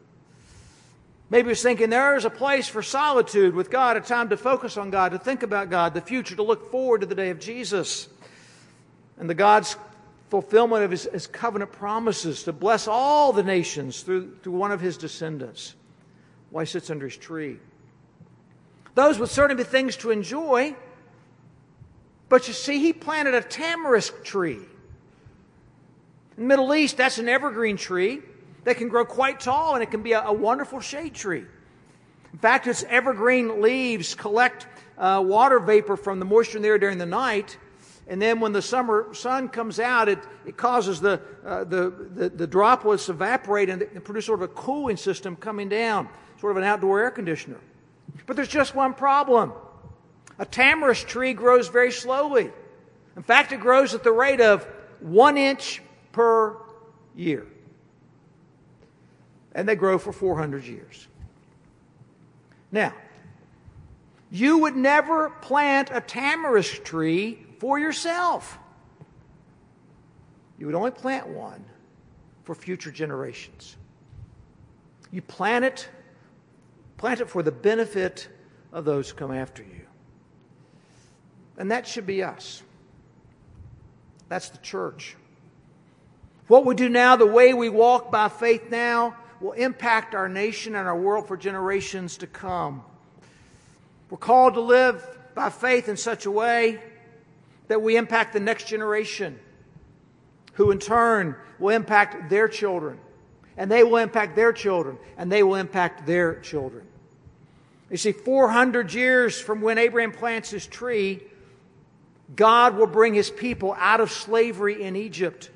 Maybe 1.29 1.49
he's 1.49 1.63
thinking 1.63 1.89
there's 1.89 2.25
a 2.25 2.29
place 2.29 2.67
for 2.67 2.83
solitude 2.83 3.55
with 3.55 3.71
God, 3.71 3.97
a 3.97 4.01
time 4.01 4.29
to 4.29 4.37
focus 4.37 4.77
on 4.77 4.91
God, 4.91 5.13
to 5.13 5.19
think 5.19 5.43
about 5.43 5.69
God, 5.69 5.93
the 5.93 6.01
future, 6.01 6.35
to 6.35 6.43
look 6.43 6.69
forward 6.69 7.01
to 7.01 7.07
the 7.07 7.15
day 7.15 7.29
of 7.29 7.39
Jesus. 7.39 8.07
And 9.17 9.29
the 9.29 9.33
God's 9.33 9.75
fulfillment 10.29 10.83
of 10.83 10.91
his, 10.91 11.03
his, 11.03 11.27
covenant 11.27 11.71
promises 11.71 12.43
to 12.43 12.51
bless 12.51 12.87
all 12.87 13.33
the 13.33 13.43
nations 13.43 14.01
through, 14.01 14.35
through 14.41 14.53
one 14.53 14.71
of 14.71 14.81
his 14.81 14.97
descendants 14.97 15.75
Why 16.49 16.63
sits 16.63 16.89
under 16.89 17.05
his 17.05 17.17
tree. 17.17 17.59
Those 18.95 19.19
would 19.19 19.29
certainly 19.29 19.63
be 19.63 19.67
things 19.67 19.95
to 19.97 20.11
enjoy, 20.11 20.75
but 22.29 22.47
you 22.47 22.53
see, 22.53 22.79
he 22.79 22.93
planted 22.93 23.33
a 23.33 23.41
tamarisk 23.41 24.23
tree. 24.23 24.59
In 26.37 26.43
the 26.43 26.43
Middle 26.43 26.73
East, 26.73 26.97
that's 26.97 27.17
an 27.17 27.29
evergreen 27.29 27.77
tree 27.77 28.21
that 28.63 28.77
can 28.77 28.89
grow 28.89 29.05
quite 29.05 29.39
tall 29.39 29.73
and 29.75 29.83
it 29.83 29.91
can 29.91 30.01
be 30.01 30.13
a, 30.13 30.21
a 30.21 30.33
wonderful 30.33 30.79
shade 30.79 31.13
tree. 31.13 31.45
In 32.31 32.39
fact, 32.39 32.67
its 32.67 32.83
evergreen 32.83 33.61
leaves 33.61 34.15
collect 34.15 34.67
uh, 34.97 35.23
water 35.25 35.59
vapor 35.59 35.97
from 35.97 36.19
the 36.19 36.25
moisture 36.25 36.57
in 36.57 36.63
there 36.63 36.77
during 36.77 36.97
the 36.97 37.05
night 37.05 37.57
and 38.07 38.21
then 38.21 38.39
when 38.39 38.51
the 38.51 38.61
summer 38.61 39.13
sun 39.13 39.47
comes 39.47 39.79
out, 39.79 40.09
it, 40.09 40.19
it 40.45 40.57
causes 40.57 40.99
the, 40.99 41.21
uh, 41.45 41.63
the, 41.63 41.89
the, 42.13 42.29
the, 42.29 42.47
droplets 42.47 43.05
to 43.05 43.13
evaporate 43.13 43.69
and, 43.69 43.81
and 43.81 44.03
produce 44.03 44.25
sort 44.25 44.41
of 44.41 44.49
a 44.49 44.53
cooling 44.53 44.97
system 44.97 45.35
coming 45.37 45.69
down, 45.69 46.09
sort 46.39 46.51
of 46.51 46.57
an 46.57 46.63
outdoor 46.63 46.99
air 46.99 47.11
conditioner. 47.11 47.59
But 48.25 48.35
there's 48.35 48.49
just 48.49 48.75
one 48.75 48.93
problem. 48.93 49.53
A 50.37 50.45
tamarisk 50.45 51.07
tree 51.07 51.33
grows 51.33 51.69
very 51.69 51.91
slowly. 51.91 52.51
In 53.15 53.23
fact, 53.23 53.53
it 53.53 53.61
grows 53.61 53.93
at 53.93 54.03
the 54.03 54.11
rate 54.11 54.41
of 54.41 54.67
one 54.99 55.37
inch 55.37 55.81
per 56.11 56.57
year. 57.15 57.47
And 59.55 59.67
they 59.67 59.75
grow 59.75 59.97
for 59.97 60.11
400 60.11 60.65
years. 60.65 61.07
Now, 62.71 62.93
you 64.31 64.57
would 64.59 64.75
never 64.75 65.29
plant 65.29 65.91
a 65.91 66.01
tamarisk 66.01 66.83
tree 66.83 67.45
for 67.59 67.77
yourself. 67.77 68.57
You 70.57 70.65
would 70.65 70.75
only 70.75 70.91
plant 70.91 71.27
one 71.27 71.63
for 72.43 72.55
future 72.55 72.91
generations. 72.91 73.77
You 75.11 75.21
plant 75.21 75.65
it, 75.65 75.87
plant 76.97 77.21
it 77.21 77.29
for 77.29 77.43
the 77.43 77.51
benefit 77.51 78.27
of 78.71 78.85
those 78.85 79.11
who 79.11 79.17
come 79.17 79.31
after 79.31 79.61
you. 79.61 79.85
And 81.57 81.69
that 81.69 81.85
should 81.85 82.07
be 82.07 82.23
us. 82.23 82.63
That's 84.29 84.49
the 84.49 84.57
church. 84.57 85.15
What 86.47 86.65
we 86.65 86.73
do 86.73 86.89
now, 86.89 87.15
the 87.15 87.27
way 87.27 87.53
we 87.53 87.69
walk 87.69 88.11
by 88.11 88.29
faith 88.29 88.71
now, 88.71 89.15
will 89.39 89.53
impact 89.53 90.15
our 90.15 90.29
nation 90.29 90.75
and 90.75 90.87
our 90.87 90.97
world 90.97 91.27
for 91.27 91.37
generations 91.37 92.17
to 92.17 92.27
come. 92.27 92.83
We're 94.09 94.17
called 94.17 94.53
to 94.55 94.61
live 94.61 95.05
by 95.35 95.49
faith 95.49 95.89
in 95.89 95.97
such 95.97 96.25
a 96.25 96.31
way 96.31 96.79
that 97.67 97.81
we 97.81 97.97
impact 97.97 98.33
the 98.33 98.39
next 98.39 98.67
generation, 98.67 99.39
who 100.53 100.71
in 100.71 100.79
turn 100.79 101.35
will 101.59 101.75
impact 101.75 102.29
their 102.29 102.47
children, 102.47 102.99
and 103.57 103.71
they 103.71 103.83
will 103.83 103.97
impact 103.97 104.35
their 104.35 104.53
children, 104.53 104.97
and 105.17 105.31
they 105.31 105.43
will 105.43 105.55
impact 105.55 106.05
their 106.05 106.35
children. 106.41 106.85
You 107.89 107.97
see, 107.97 108.11
400 108.11 108.93
years 108.93 109.39
from 109.39 109.61
when 109.61 109.77
Abraham 109.77 110.11
plants 110.11 110.49
his 110.49 110.65
tree, 110.65 111.21
God 112.35 112.77
will 112.77 112.87
bring 112.87 113.13
his 113.13 113.29
people 113.29 113.75
out 113.77 113.99
of 113.99 114.11
slavery 114.11 114.81
in 114.81 114.95
Egypt 114.95 115.51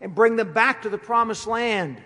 and 0.00 0.14
bring 0.14 0.36
them 0.36 0.52
back 0.52 0.82
to 0.82 0.88
the 0.88 0.98
promised 0.98 1.46
land. 1.46 2.02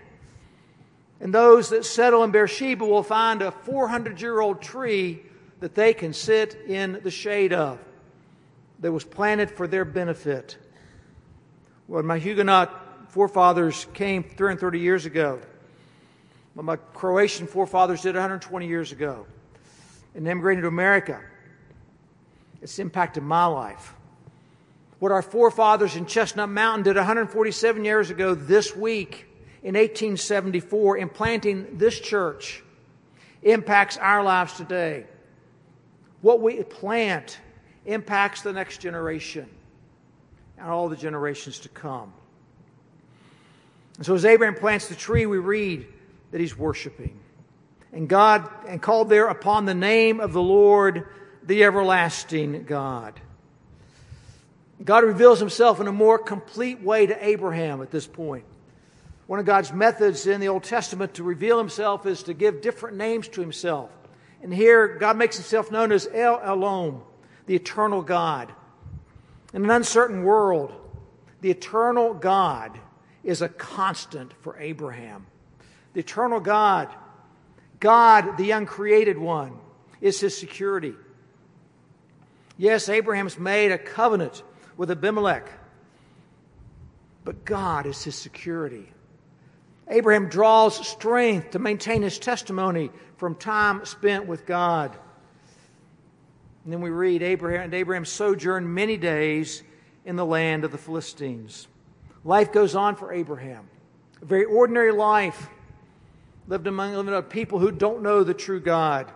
And 1.21 1.33
those 1.33 1.71
that 1.71 1.85
settle 1.85 2.25
in 2.25 2.31
Beersheba 2.31 2.85
will 2.85 3.03
find 3.03 3.43
a 3.43 3.51
400 3.51 4.21
year 4.21 4.41
old 4.41 4.61
tree 4.61 5.23
that 5.61 5.75
they 5.75 5.95
can 5.95 6.13
sit 6.13 6.55
in 6.67 7.01
the 7.03 7.11
shade 7.11 7.53
of 7.53 7.79
that 8.81 8.93
was 8.93 9.05
planted 9.05 9.51
for 9.51 9.67
their 9.67 9.85
benefit. 9.85 10.59
When 11.87 12.05
my 12.05 12.19
Huguenot 12.19 13.11
forefathers 13.11 13.87
came 13.95 14.23
330 14.23 14.79
years 14.79 15.07
ago, 15.07 15.41
what 16.55 16.65
my 16.65 16.77
Croatian 16.77 17.47
forefathers 17.47 18.03
did 18.03 18.15
120 18.15 18.67
years 18.67 18.93
ago, 18.93 19.27
and 20.15 20.27
immigrated 20.27 20.63
to 20.63 20.69
America, 20.69 21.21
it's 22.63 22.79
impacted 22.79 23.23
my 23.23 23.47
life. 23.47 23.95
What 24.99 25.13
our 25.13 25.23
forefathers 25.23 25.97
in 25.97 26.07
Chestnut 26.07 26.49
Mountain 26.49 26.85
did 26.85 26.97
147 26.97 27.85
years 27.85 28.11
ago 28.11 28.35
this 28.35 28.75
week 28.75 29.27
in 29.65 29.75
1874 29.75 30.99
in 30.99 31.09
planting 31.09 31.79
this 31.79 31.99
church 31.99 32.63
impacts 33.43 33.97
our 33.97 34.23
lives 34.23 34.53
today. 34.53 35.07
What 36.21 36.41
we 36.41 36.63
plant 36.63 37.39
impacts 37.87 38.43
the 38.43 38.53
next 38.53 38.79
generation 38.79 39.49
and 40.59 40.69
all 40.69 40.91
the 40.91 40.97
generations 40.97 41.59
to 41.61 41.71
come. 41.71 42.13
And 43.97 44.05
so 44.05 44.15
as 44.15 44.27
Abraham 44.27 44.55
plants 44.55 44.89
the 44.89 44.95
tree, 44.95 45.25
we 45.25 45.39
read 45.39 45.87
that 46.31 46.41
he's 46.41 46.57
worshiping. 46.57 47.19
And 47.93 48.07
God, 48.07 48.49
and 48.69 48.83
called 48.83 49.09
there 49.09 49.29
upon 49.29 49.65
the 49.65 49.75
name 49.75 50.21
of 50.21 50.33
the 50.35 50.43
Lord, 50.43 51.09
the 51.43 51.65
everlasting 51.65 52.65
God. 52.65 53.19
God 54.85 55.05
reveals 55.05 55.39
himself 55.39 55.81
in 55.81 55.87
a 55.87 55.93
more 55.93 56.19
complete 56.19 56.83
way 56.83 57.07
to 57.07 57.27
Abraham 57.27 57.81
at 57.81 57.91
this 57.91 58.07
point. 58.07 58.45
One 59.27 59.39
of 59.39 59.47
God's 59.47 59.73
methods 59.73 60.27
in 60.27 60.41
the 60.41 60.49
Old 60.49 60.65
Testament 60.65 61.15
to 61.15 61.23
reveal 61.23 61.59
himself 61.59 62.05
is 62.05 62.23
to 62.25 62.35
give 62.35 62.61
different 62.61 62.97
names 62.97 63.29
to 63.29 63.41
himself. 63.41 63.91
And 64.43 64.53
here, 64.53 64.99
God 64.99 65.17
makes 65.17 65.37
himself 65.37 65.71
known 65.71 65.93
as 65.93 66.07
El 66.13 66.39
Olam, 66.39 67.01
the 67.47 67.55
eternal 67.55 68.03
God. 68.03 68.53
In 69.55 69.65
an 69.65 69.71
uncertain 69.71 70.25
world, 70.25 70.75
the 71.41 71.51
eternal 71.51 72.13
God 72.13 72.79
is 73.23 73.41
a 73.41 73.49
constant 73.49 74.33
for 74.43 74.59
Abraham. 74.59 75.27
The 75.95 76.01
eternal 76.01 76.41
God, 76.41 76.95
God, 77.81 78.37
the 78.37 78.51
uncreated 78.51 79.17
one, 79.17 79.57
is 80.01 80.21
his 80.21 80.37
security. 80.37 80.95
Yes, 82.59 82.89
Abraham's 82.91 83.39
made 83.39 83.73
a 83.73 83.79
covenant 83.79 84.43
with 84.77 84.91
Abimelech, 84.91 85.51
but 87.25 87.45
God 87.45 87.87
is 87.87 88.05
his 88.05 88.15
security. 88.15 88.93
Abraham 89.89 90.29
draws 90.29 90.87
strength 90.87 91.51
to 91.51 91.59
maintain 91.59 92.03
his 92.03 92.19
testimony 92.19 92.91
from 93.17 93.35
time 93.35 93.85
spent 93.85 94.27
with 94.27 94.47
God. 94.47 94.97
And 96.65 96.73
then 96.73 96.81
we 96.81 96.91
read 96.91 97.23
Abraham 97.23 97.63
and 97.63 97.75
Abraham 97.75 98.05
sojourned 98.05 98.73
many 98.73 98.97
days 98.97 99.63
in 100.05 100.17
the 100.17 100.25
land 100.25 100.65
of 100.65 100.73
the 100.73 100.79
Philistines. 100.79 101.69
Life 102.25 102.53
goes 102.53 102.75
on 102.75 102.97
for 102.97 103.13
Abraham. 103.13 103.69
A 104.23 104.25
very 104.25 104.45
ordinary 104.45 104.93
life 104.93 105.49
lived 106.49 106.67
among 106.67 106.95
living 106.95 107.23
people 107.25 107.59
who 107.59 107.71
don't 107.71 108.03
know 108.03 108.25
the 108.25 108.35
true 108.35 108.61
God. 108.61 109.13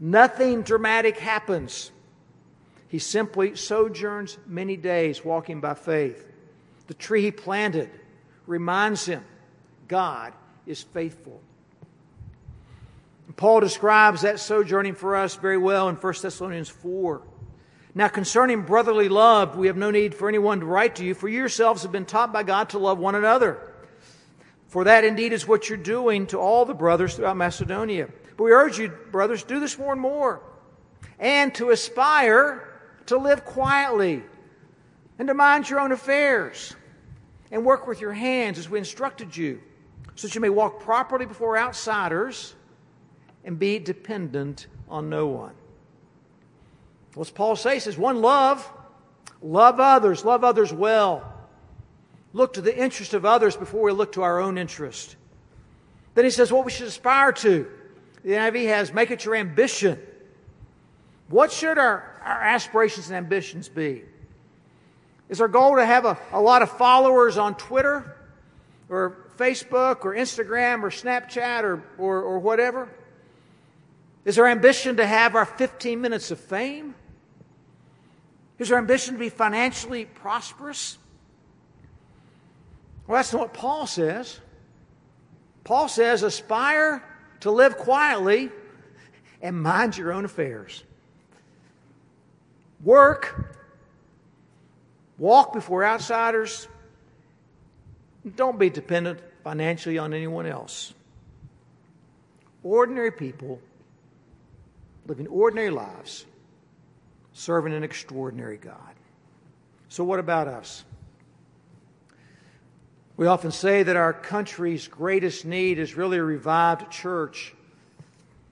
Nothing 0.00 0.62
dramatic 0.62 1.18
happens. 1.18 1.92
He 2.88 2.98
simply 2.98 3.54
sojourns 3.56 4.38
many 4.46 4.76
days 4.76 5.24
walking 5.24 5.60
by 5.60 5.74
faith. 5.74 6.28
The 6.88 6.94
tree 6.94 7.22
he 7.22 7.30
planted 7.30 7.90
reminds 8.46 9.06
him 9.06 9.24
God 9.88 10.32
is 10.66 10.82
faithful. 10.82 11.40
Paul 13.36 13.60
describes 13.60 14.22
that 14.22 14.38
sojourning 14.38 14.94
for 14.94 15.16
us 15.16 15.34
very 15.34 15.58
well 15.58 15.88
in 15.88 15.96
1 15.96 16.14
Thessalonians 16.22 16.68
4. 16.68 17.22
Now, 17.94 18.08
concerning 18.08 18.62
brotherly 18.62 19.08
love, 19.08 19.56
we 19.56 19.68
have 19.68 19.76
no 19.76 19.90
need 19.90 20.14
for 20.14 20.28
anyone 20.28 20.60
to 20.60 20.66
write 20.66 20.96
to 20.96 21.04
you, 21.04 21.14
for 21.14 21.28
yourselves 21.28 21.82
have 21.82 21.92
been 21.92 22.06
taught 22.06 22.32
by 22.32 22.42
God 22.42 22.70
to 22.70 22.78
love 22.78 22.98
one 22.98 23.14
another. 23.14 23.72
For 24.68 24.84
that 24.84 25.04
indeed 25.04 25.32
is 25.32 25.46
what 25.46 25.68
you're 25.68 25.78
doing 25.78 26.26
to 26.28 26.38
all 26.38 26.64
the 26.64 26.74
brothers 26.74 27.14
throughout 27.14 27.36
Macedonia. 27.36 28.08
But 28.36 28.44
we 28.44 28.50
urge 28.50 28.78
you, 28.78 28.88
brothers, 28.88 29.44
do 29.44 29.60
this 29.60 29.78
more 29.78 29.92
and 29.92 30.00
more, 30.00 30.42
and 31.18 31.54
to 31.54 31.70
aspire 31.70 32.68
to 33.06 33.16
live 33.18 33.44
quietly, 33.44 34.22
and 35.18 35.28
to 35.28 35.34
mind 35.34 35.68
your 35.70 35.78
own 35.78 35.92
affairs, 35.92 36.74
and 37.52 37.64
work 37.64 37.86
with 37.86 38.00
your 38.00 38.12
hands 38.12 38.58
as 38.58 38.68
we 38.68 38.78
instructed 38.78 39.36
you 39.36 39.60
so 40.14 40.26
that 40.26 40.34
you 40.34 40.40
may 40.40 40.48
walk 40.50 40.80
properly 40.80 41.26
before 41.26 41.58
outsiders 41.58 42.54
and 43.44 43.58
be 43.58 43.78
dependent 43.78 44.66
on 44.88 45.08
no 45.08 45.26
one. 45.26 45.54
What's 47.14 47.30
Paul 47.30 47.56
say? 47.56 47.74
He 47.74 47.80
says, 47.80 47.96
one, 47.96 48.20
love. 48.20 48.68
Love 49.42 49.78
others. 49.78 50.24
Love 50.24 50.44
others 50.44 50.72
well. 50.72 51.30
Look 52.32 52.54
to 52.54 52.60
the 52.60 52.76
interest 52.76 53.14
of 53.14 53.24
others 53.24 53.56
before 53.56 53.82
we 53.82 53.92
look 53.92 54.12
to 54.12 54.22
our 54.22 54.40
own 54.40 54.58
interest. 54.58 55.16
Then 56.14 56.24
he 56.24 56.30
says, 56.30 56.52
what 56.52 56.64
we 56.64 56.70
should 56.70 56.88
aspire 56.88 57.32
to. 57.32 57.68
The 58.24 58.30
NIV 58.30 58.66
has, 58.68 58.92
make 58.92 59.10
it 59.10 59.24
your 59.24 59.36
ambition. 59.36 60.00
What 61.28 61.52
should 61.52 61.78
our, 61.78 62.20
our 62.24 62.40
aspirations 62.40 63.08
and 63.08 63.16
ambitions 63.16 63.68
be? 63.68 64.02
Is 65.28 65.40
our 65.40 65.48
goal 65.48 65.76
to 65.76 65.84
have 65.84 66.04
a, 66.04 66.18
a 66.32 66.40
lot 66.40 66.62
of 66.62 66.70
followers 66.70 67.36
on 67.36 67.54
Twitter 67.54 68.16
or 68.88 69.23
Facebook 69.36 70.04
or 70.04 70.14
Instagram 70.14 70.82
or 70.82 70.90
Snapchat 70.90 71.62
or, 71.62 71.82
or, 71.98 72.22
or 72.22 72.38
whatever? 72.38 72.88
Is 74.24 74.38
our 74.38 74.46
ambition 74.46 74.96
to 74.96 75.06
have 75.06 75.34
our 75.34 75.44
15 75.44 76.00
minutes 76.00 76.30
of 76.30 76.40
fame? 76.40 76.94
Is 78.58 78.72
our 78.72 78.78
ambition 78.78 79.14
to 79.14 79.20
be 79.20 79.28
financially 79.28 80.06
prosperous? 80.06 80.98
Well, 83.06 83.16
that's 83.16 83.32
not 83.32 83.40
what 83.40 83.52
Paul 83.52 83.86
says. 83.86 84.40
Paul 85.64 85.88
says, 85.88 86.22
aspire 86.22 87.02
to 87.40 87.50
live 87.50 87.76
quietly 87.76 88.50
and 89.42 89.60
mind 89.60 89.96
your 89.96 90.12
own 90.12 90.24
affairs. 90.24 90.84
Work, 92.82 93.54
walk 95.18 95.52
before 95.52 95.84
outsiders, 95.84 96.68
don't 98.36 98.58
be 98.58 98.70
dependent 98.70 99.20
financially 99.42 99.98
on 99.98 100.14
anyone 100.14 100.46
else. 100.46 100.94
Ordinary 102.62 103.12
people 103.12 103.60
living 105.06 105.26
ordinary 105.26 105.70
lives, 105.70 106.24
serving 107.32 107.74
an 107.74 107.84
extraordinary 107.84 108.56
God. 108.56 108.94
So, 109.88 110.02
what 110.02 110.18
about 110.18 110.48
us? 110.48 110.84
We 113.16 113.26
often 113.26 113.52
say 113.52 113.84
that 113.84 113.96
our 113.96 114.12
country's 114.12 114.88
greatest 114.88 115.44
need 115.44 115.78
is 115.78 115.94
really 115.94 116.18
a 116.18 116.24
revived 116.24 116.90
church. 116.90 117.54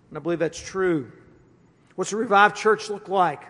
And 0.08 0.18
I 0.18 0.20
believe 0.20 0.38
that's 0.38 0.60
true. 0.60 1.10
What's 1.96 2.12
a 2.12 2.16
revived 2.16 2.56
church 2.56 2.88
look 2.88 3.08
like? 3.08 3.42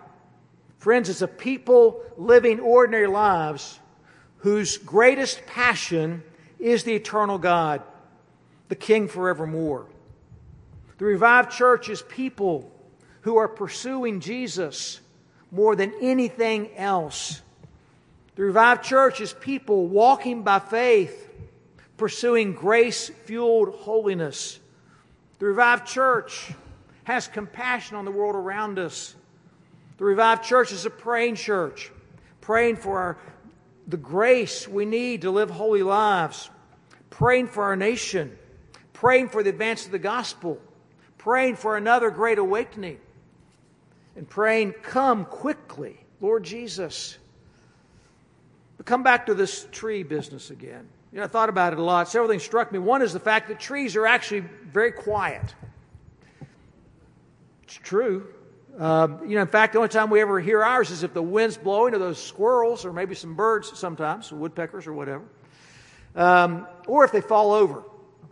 Friends, 0.78 1.10
it's 1.10 1.22
a 1.22 1.28
people 1.28 2.02
living 2.16 2.60
ordinary 2.60 3.08
lives 3.08 3.78
whose 4.42 4.76
greatest 4.76 5.46
passion 5.46 6.22
is 6.58 6.82
the 6.82 6.94
eternal 6.94 7.38
God, 7.38 7.80
the 8.68 8.74
King 8.74 9.06
forevermore. 9.06 9.86
The 10.98 11.04
revived 11.04 11.52
church 11.52 11.88
is 11.88 12.02
people 12.02 12.70
who 13.22 13.36
are 13.36 13.46
pursuing 13.46 14.18
Jesus 14.18 15.00
more 15.52 15.76
than 15.76 15.92
anything 16.00 16.74
else. 16.76 17.40
The 18.34 18.42
revived 18.42 18.82
church 18.82 19.20
is 19.20 19.32
people 19.32 19.86
walking 19.86 20.42
by 20.42 20.58
faith, 20.58 21.30
pursuing 21.96 22.52
grace 22.52 23.10
fueled 23.24 23.74
holiness. 23.76 24.58
The 25.38 25.46
revived 25.46 25.86
church 25.86 26.50
has 27.04 27.28
compassion 27.28 27.96
on 27.96 28.04
the 28.04 28.10
world 28.10 28.34
around 28.34 28.80
us. 28.80 29.14
The 29.98 30.04
revived 30.04 30.42
church 30.42 30.72
is 30.72 30.84
a 30.84 30.90
praying 30.90 31.36
church, 31.36 31.92
praying 32.40 32.76
for 32.76 32.98
our 32.98 33.18
the 33.92 33.98
grace 33.98 34.66
we 34.66 34.86
need 34.86 35.20
to 35.20 35.30
live 35.30 35.50
holy 35.50 35.82
lives, 35.82 36.48
praying 37.10 37.46
for 37.46 37.64
our 37.64 37.76
nation, 37.76 38.34
praying 38.94 39.28
for 39.28 39.42
the 39.42 39.50
advance 39.50 39.84
of 39.84 39.92
the 39.92 39.98
gospel, 39.98 40.58
praying 41.18 41.56
for 41.56 41.76
another 41.76 42.10
great 42.10 42.38
awakening, 42.38 42.98
and 44.16 44.26
praying, 44.26 44.72
Come 44.82 45.26
quickly, 45.26 46.00
Lord 46.22 46.42
Jesus. 46.42 47.18
But 48.78 48.86
come 48.86 49.02
back 49.02 49.26
to 49.26 49.34
this 49.34 49.68
tree 49.70 50.04
business 50.04 50.48
again. 50.48 50.88
You 51.12 51.18
know, 51.18 51.24
I 51.24 51.28
thought 51.28 51.50
about 51.50 51.74
it 51.74 51.78
a 51.78 51.82
lot. 51.82 52.08
Several 52.08 52.30
things 52.30 52.42
struck 52.42 52.72
me. 52.72 52.78
One 52.78 53.02
is 53.02 53.12
the 53.12 53.20
fact 53.20 53.48
that 53.48 53.60
trees 53.60 53.94
are 53.94 54.06
actually 54.06 54.40
very 54.40 54.92
quiet. 54.92 55.54
It's 57.64 57.74
true. 57.74 58.26
Um, 58.78 59.28
you 59.28 59.34
know, 59.34 59.42
in 59.42 59.48
fact, 59.48 59.74
the 59.74 59.78
only 59.78 59.90
time 59.90 60.08
we 60.08 60.20
ever 60.20 60.40
hear 60.40 60.64
ours 60.64 60.90
is 60.90 61.02
if 61.02 61.12
the 61.12 61.22
wind's 61.22 61.56
blowing, 61.56 61.94
or 61.94 61.98
those 61.98 62.22
squirrels, 62.22 62.84
or 62.84 62.92
maybe 62.92 63.14
some 63.14 63.34
birds 63.34 63.78
sometimes, 63.78 64.32
woodpeckers 64.32 64.86
or 64.86 64.92
whatever, 64.92 65.24
um, 66.14 66.66
or 66.86 67.04
if 67.04 67.12
they 67.12 67.20
fall 67.20 67.52
over 67.52 67.82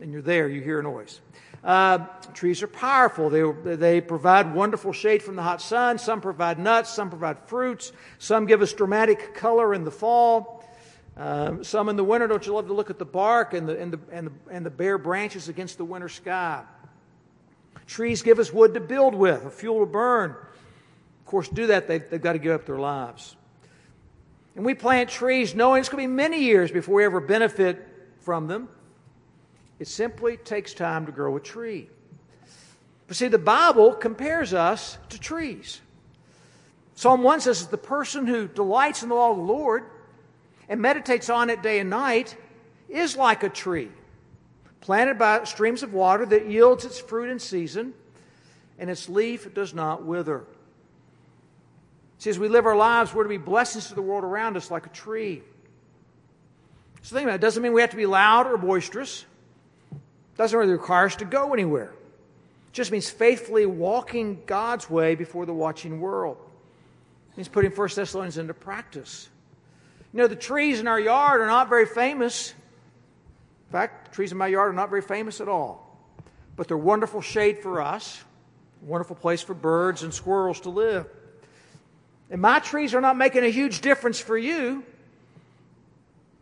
and 0.00 0.12
you're 0.12 0.22
there, 0.22 0.48
you 0.48 0.62
hear 0.62 0.81
a 0.81 0.83
noise. 0.83 1.20
Uh, 1.62 1.98
trees 2.33 2.62
are 2.62 2.68
powerful. 2.68 3.29
They, 3.29 3.76
they 3.76 4.00
provide 4.00 4.55
wonderful 4.55 4.94
shade 4.94 5.22
from 5.22 5.37
the 5.37 5.42
hot 5.42 5.61
sun. 5.61 5.98
Some 5.98 6.22
provide 6.22 6.59
nuts. 6.59 6.90
Some 6.90 7.11
provide 7.11 7.38
fruits. 7.48 7.92
Some 8.18 8.46
give 8.46 8.62
us 8.62 8.72
dramatic 8.72 9.35
color 9.35 9.74
in 9.74 9.85
the 9.85 9.90
fall. 9.90 10.64
Um, 11.18 11.62
some 11.62 11.90
in 11.90 11.96
the 11.96 12.05
winter, 12.05 12.26
don't 12.29 12.46
you 12.46 12.55
love 12.55 12.68
to 12.68 12.72
look 12.72 12.88
at 12.88 12.98
the 12.98 13.05
bark 13.05 13.53
and 13.53 13.68
the, 13.68 13.79
and, 13.79 13.92
the, 13.92 14.00
and, 14.11 14.26
the, 14.29 14.33
and 14.50 14.64
the 14.64 14.70
bare 14.70 14.96
branches 14.96 15.50
against 15.50 15.76
the 15.76 15.85
winter 15.85 16.09
sky? 16.09 16.62
Trees 17.90 18.22
give 18.22 18.38
us 18.38 18.53
wood 18.53 18.74
to 18.74 18.81
build 18.81 19.16
with, 19.16 19.44
a 19.44 19.50
fuel 19.50 19.81
to 19.81 19.87
burn. 19.87 20.31
Of 20.31 21.26
course, 21.26 21.48
do 21.48 21.66
that, 21.66 21.88
they've, 21.88 22.09
they've 22.09 22.22
got 22.22 22.35
to 22.35 22.38
give 22.38 22.53
up 22.53 22.64
their 22.64 22.79
lives. 22.79 23.35
And 24.55 24.64
we 24.64 24.74
plant 24.74 25.11
trees 25.11 25.57
knowing 25.57 25.81
it's 25.81 25.88
going 25.88 26.05
to 26.05 26.09
be 26.09 26.14
many 26.14 26.38
years 26.38 26.70
before 26.70 26.94
we 26.94 27.05
ever 27.05 27.18
benefit 27.18 27.85
from 28.20 28.46
them. 28.46 28.68
It 29.81 29.88
simply 29.88 30.37
takes 30.37 30.72
time 30.72 31.07
to 31.07 31.11
grow 31.11 31.37
a 31.37 31.40
tree. 31.40 31.90
But 33.09 33.16
see, 33.16 33.26
the 33.26 33.38
Bible 33.38 33.94
compares 33.94 34.55
us 34.55 34.96
to 35.09 35.18
trees. 35.18 35.81
Psalm 36.94 37.24
1 37.24 37.40
says, 37.40 37.66
The 37.66 37.76
person 37.76 38.24
who 38.24 38.46
delights 38.46 39.03
in 39.03 39.09
the 39.09 39.16
law 39.16 39.33
of 39.33 39.37
the 39.37 39.42
Lord 39.42 39.83
and 40.68 40.81
meditates 40.81 41.29
on 41.29 41.50
it 41.50 41.61
day 41.61 41.81
and 41.81 41.90
night 41.90 42.37
is 42.88 43.16
like 43.16 43.42
a 43.42 43.48
tree 43.48 43.90
planted 44.81 45.19
by 45.19 45.45
streams 45.45 45.83
of 45.83 45.93
water 45.93 46.25
that 46.27 46.47
yields 46.47 46.85
its 46.85 46.99
fruit 46.99 47.31
in 47.31 47.38
season, 47.38 47.95
and 48.79 48.88
its 48.88 49.09
leaf 49.09 49.53
does 49.55 49.75
not 49.75 50.05
wither. 50.05 50.45
See, 52.19 52.31
as 52.31 52.38
we 52.38 52.49
live 52.49 52.66
our 52.66 52.77
lives, 52.77 53.14
we're 53.14 53.23
to 53.23 53.29
be 53.29 53.38
blessings 53.38 53.88
to 53.88 53.95
the 53.95 54.03
world 54.03 54.25
around 54.25 54.57
us 54.57 54.71
like 54.71 54.87
a 54.87 54.90
tree. 54.90 55.43
So 57.03 57.16
think 57.16 57.25
about 57.25 57.33
it. 57.33 57.37
it 57.37 57.40
doesn't 57.40 57.62
mean 57.62 57.73
we 57.73 57.81
have 57.81 57.90
to 57.90 57.97
be 57.97 58.07
loud 58.07 58.47
or 58.47 58.59
boisterous. 58.59 59.25
It 59.90 60.37
doesn't 60.37 60.59
really 60.59 60.73
require 60.73 61.07
us 61.07 61.16
to 61.16 61.25
go 61.25 61.55
anywhere. 61.55 61.95
It 62.69 62.73
just 62.73 62.93
means 62.93 63.09
faithfully 63.09 63.66
walking 63.66 64.43
God's 64.47 64.88
way 64.88 65.14
before 65.14 65.47
the 65.47 65.55
watching 65.55 66.01
world. 66.01 66.37
It 67.33 67.38
means 67.38 67.49
putting 67.49 67.71
1 67.71 67.88
Thessalonians 67.95 68.38
into 68.38 68.55
practice. 68.55 69.29
You 70.12 70.19
know, 70.19 70.27
the 70.27 70.37
trees 70.37 70.81
in 70.81 70.87
our 70.88 71.01
yard 71.01 71.40
are 71.40 71.47
not 71.47 71.69
very 71.69 71.87
famous. 71.87 72.53
In 73.70 73.72
fact, 73.72 74.12
trees 74.12 74.33
in 74.33 74.38
my 74.38 74.48
yard 74.48 74.70
are 74.70 74.74
not 74.74 74.90
very 74.90 75.00
famous 75.00 75.40
at 75.40 75.48
all. 75.48 75.96
But 76.56 76.66
they're 76.66 76.76
wonderful 76.76 77.20
shade 77.20 77.61
for 77.61 77.80
us, 77.80 78.20
wonderful 78.83 79.14
place 79.14 79.42
for 79.42 79.54
birds 79.54 80.02
and 80.02 80.12
squirrels 80.12 80.61
to 80.62 80.70
live. 80.70 81.06
And 82.30 82.42
my 82.42 82.59
trees 82.59 82.94
are 82.94 83.00
not 83.00 83.16
making 83.16 83.44
a 83.44 83.48
huge 83.48 83.80
difference 83.80 84.18
for 84.18 84.37
you, 84.37 84.83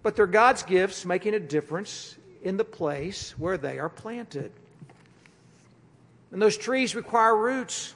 but 0.02 0.16
they're 0.16 0.26
God's 0.26 0.62
gifts 0.62 1.04
making 1.04 1.34
a 1.34 1.40
difference 1.40 2.16
in 2.42 2.56
the 2.56 2.64
place 2.64 3.38
where 3.38 3.58
they 3.58 3.78
are 3.78 3.90
planted. 3.90 4.50
And 6.32 6.40
those 6.40 6.56
trees 6.56 6.94
require 6.94 7.36
roots. 7.36 7.92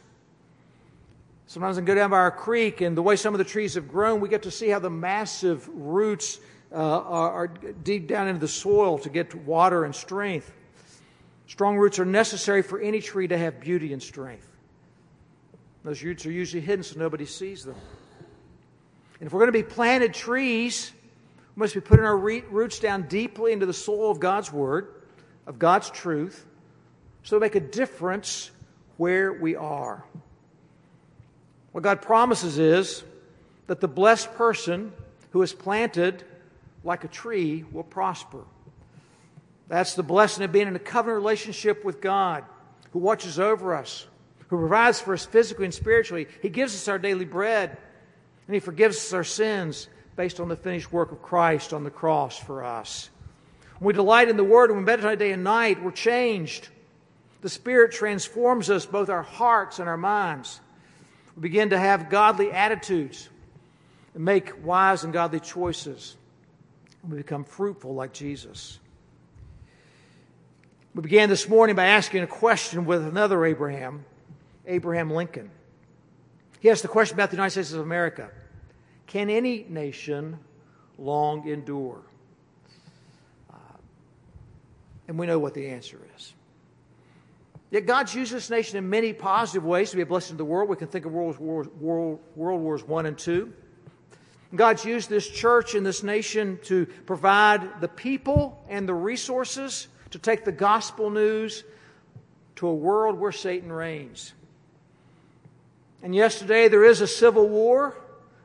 Sometimes 1.47 1.79
I 1.79 1.81
go 1.81 1.95
down 1.95 2.11
by 2.11 2.19
our 2.19 2.31
creek, 2.31 2.83
and 2.83 2.95
the 2.95 3.03
way 3.03 3.17
some 3.17 3.33
of 3.33 3.39
the 3.39 3.45
trees 3.45 3.75
have 3.75 3.89
grown, 3.89 4.21
we 4.21 4.29
get 4.29 4.43
to 4.43 4.51
see 4.51 4.69
how 4.69 4.79
the 4.79 4.91
massive 4.91 5.67
roots 5.69 6.39
uh, 6.73 6.77
are, 6.77 7.31
are 7.31 7.49
deep 7.49 8.09
down 8.09 8.29
into 8.29 8.41
the 8.41 8.49
soil 8.49 8.99
to 8.99 9.11
get 9.11 9.35
water 9.35 9.85
and 9.85 9.95
strength. 9.95 10.53
Strong 11.47 11.77
roots 11.77 11.99
are 11.99 12.05
necessary 12.05 12.63
for 12.63 12.81
any 12.81 13.01
tree 13.01 13.29
to 13.29 13.37
have 13.37 13.61
beauty 13.61 13.93
and 13.93 14.03
strength. 14.03 14.49
Those 15.85 16.03
roots 16.03 16.25
are 16.27 16.31
usually 16.31 16.63
hidden 16.63 16.83
so 16.83 16.99
nobody 16.99 17.27
sees 17.27 17.65
them. 17.65 17.75
And 19.21 19.27
if 19.27 19.33
we're 19.33 19.41
going 19.41 19.53
to 19.53 19.59
be 19.59 19.63
planted 19.63 20.15
trees, 20.15 20.93
we 21.55 21.61
must 21.61 21.75
be 21.75 21.81
putting 21.81 22.05
our 22.05 22.17
roots 22.17 22.79
down 22.79 23.03
deeply 23.09 23.53
into 23.53 23.67
the 23.67 23.73
soil 23.73 24.11
of 24.11 24.21
God's 24.21 24.53
Word, 24.53 24.95
of 25.47 25.59
God's 25.59 25.91
truth, 25.91 26.47
so 27.23 27.39
make 27.39 27.55
a 27.55 27.61
difference 27.61 28.51
where 28.97 29.33
we 29.33 29.57
are. 29.57 30.05
What 31.73 31.85
God 31.85 32.03
promises 32.03 32.59
is 32.59 33.05
that 33.67 33.81
the 33.81 33.89
blessed 33.89 34.33
person 34.35 34.93
who 35.31 35.43
is 35.43 35.53
planted 35.53 36.25
like 36.85 37.05
a 37.05 37.09
tree 37.09 37.65
will 37.71 37.83
prosper. 37.83 38.45
That's 39.69 39.95
the 39.95 40.03
blessing 40.03 40.45
of 40.45 40.53
being 40.53 40.69
in 40.69 40.77
a 40.77 40.81
covenant 40.81 41.17
relationship 41.17 41.85
with 41.85 42.01
God, 42.01 42.45
who 42.93 42.99
watches 42.99 43.39
over 43.39 43.75
us, 43.75 44.07
who 44.49 44.59
provides 44.59 45.01
for 45.01 45.15
us 45.15 45.25
physically 45.25 45.65
and 45.65 45.73
spiritually. 45.73 46.29
He 46.43 46.51
gives 46.51 46.75
us 46.75 46.89
our 46.89 46.99
daily 46.99 47.25
bread, 47.25 47.77
and 48.47 48.55
He 48.55 48.61
forgives 48.61 48.97
us 48.99 49.13
our 49.13 49.25
sins 49.25 49.89
based 50.15 50.41
on 50.41 50.49
the 50.49 50.57
finished 50.57 50.93
work 50.93 51.11
of 51.11 51.23
Christ 51.23 51.73
on 51.73 51.85
the 51.85 51.91
cross 51.91 52.39
for 52.39 52.63
us. 52.65 53.09
When 53.79 53.87
we 53.89 53.93
delight 53.95 54.29
in 54.29 54.37
the 54.37 54.45
Word 54.45 54.71
and 54.71 54.79
we 54.79 54.85
meditate 54.85 55.19
day 55.19 55.33
and 55.33 55.43
night, 55.43 55.83
we're 55.83 55.91
changed. 55.91 56.69
The 57.41 57.49
Spirit 57.49 57.93
transforms 57.93 58.69
us, 58.69 58.85
both 58.85 59.09
our 59.09 59.23
hearts 59.23 59.79
and 59.79 59.89
our 59.89 59.97
minds. 59.97 60.61
We 61.35 61.41
begin 61.41 61.71
to 61.71 61.79
have 61.79 62.11
godly 62.11 62.53
attitudes 62.53 63.29
and 64.15 64.25
make 64.25 64.65
wise 64.65 65.03
and 65.03 65.13
godly 65.13 65.41
choices. 65.41 66.17
We 67.09 67.17
become 67.17 67.45
fruitful 67.45 67.95
like 67.95 68.13
Jesus. 68.13 68.79
We 70.95 71.03
began 71.03 71.29
this 71.29 71.49
morning 71.49 71.75
by 71.75 71.87
asking 71.87 72.23
a 72.23 72.27
question 72.27 72.85
with 72.85 73.05
another 73.05 73.45
Abraham, 73.45 74.05
Abraham 74.67 75.11
Lincoln. 75.11 75.51
He 76.61 76.71
asked 76.71 76.83
the 76.83 76.89
question 76.89 77.17
about 77.17 77.31
the 77.31 77.37
United 77.37 77.51
States 77.51 77.73
of 77.73 77.81
America 77.81 78.31
Can 79.07 79.31
any 79.31 79.67
nation 79.69 80.39
long 80.99 81.49
endure? 81.49 82.03
Uh, 83.51 83.57
and 85.09 85.19
we 85.19 85.27
know 85.27 85.39
what 85.39 85.55
the 85.55 85.69
answer 85.69 85.99
is. 86.17 86.35
Yet 87.73 87.87
God's 87.87 88.15
used 88.15 88.33
this 88.33 88.51
nation 88.51 88.77
in 88.77 88.91
many 88.91 89.15
positive 89.15 89.65
ways 89.65 89.91
to 89.91 89.97
be 89.97 90.03
a 90.03 90.07
blessing 90.07 90.35
to 90.35 90.39
the 90.39 90.45
world. 90.45 90.69
We 90.69 90.77
can 90.77 90.89
think 90.89 91.07
of 91.07 91.13
World 91.13 91.39
Wars, 91.39 91.67
World 91.81 92.21
Wars 92.37 92.85
I 92.87 93.09
and 93.09 93.29
II. 93.29 93.49
God's 94.55 94.85
used 94.85 95.09
this 95.09 95.29
church 95.29 95.75
and 95.75 95.85
this 95.85 96.03
nation 96.03 96.59
to 96.65 96.87
provide 97.07 97.81
the 97.81 97.89
people 97.89 98.63
and 98.69 98.87
the 98.87 98.95
resources 98.95 99.89
to 100.11 100.19
take 100.19 100.45
the 100.45 100.53
gospel 100.53 101.11
news 101.11 101.65
to 102.57 102.69
a 102.69 102.75
world 102.75 103.19
where 103.19 103.33
Satan 103.33 103.73
reigns. 103.73 104.35
And 106.03 106.15
yesterday, 106.15 106.69
there 106.69 106.85
is 106.85 107.01
a 107.01 107.07
civil 107.07 107.49
war 107.49 107.97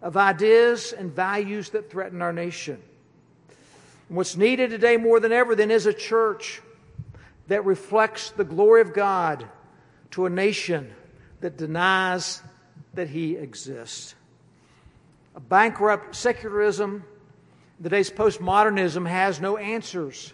of 0.01 0.15
ideas 0.15 0.93
and 0.93 1.11
values 1.11 1.71
that 1.71 1.89
threaten 1.89 2.21
our 2.21 2.31
nation. 2.31 2.81
And 4.07 4.17
what's 4.17 4.37
needed 4.37 4.69
today 4.69 4.95
more 4.95 5.19
than 5.19 5.31
ever 5.31 5.55
then 5.55 5.71
is 5.71 5.85
a 5.85 5.93
church 5.93 6.61
that 7.47 7.65
reflects 7.65 8.31
the 8.31 8.43
glory 8.43 8.81
of 8.81 8.93
God 8.93 9.45
to 10.11 10.25
a 10.25 10.29
nation 10.29 10.93
that 11.41 11.57
denies 11.57 12.41
that 12.93 13.09
He 13.09 13.35
exists. 13.35 14.15
Bankrupt 15.39 16.15
secularism, 16.15 17.03
today's 17.81 18.09
postmodernism, 18.09 19.07
has 19.07 19.39
no 19.39 19.57
answers 19.57 20.33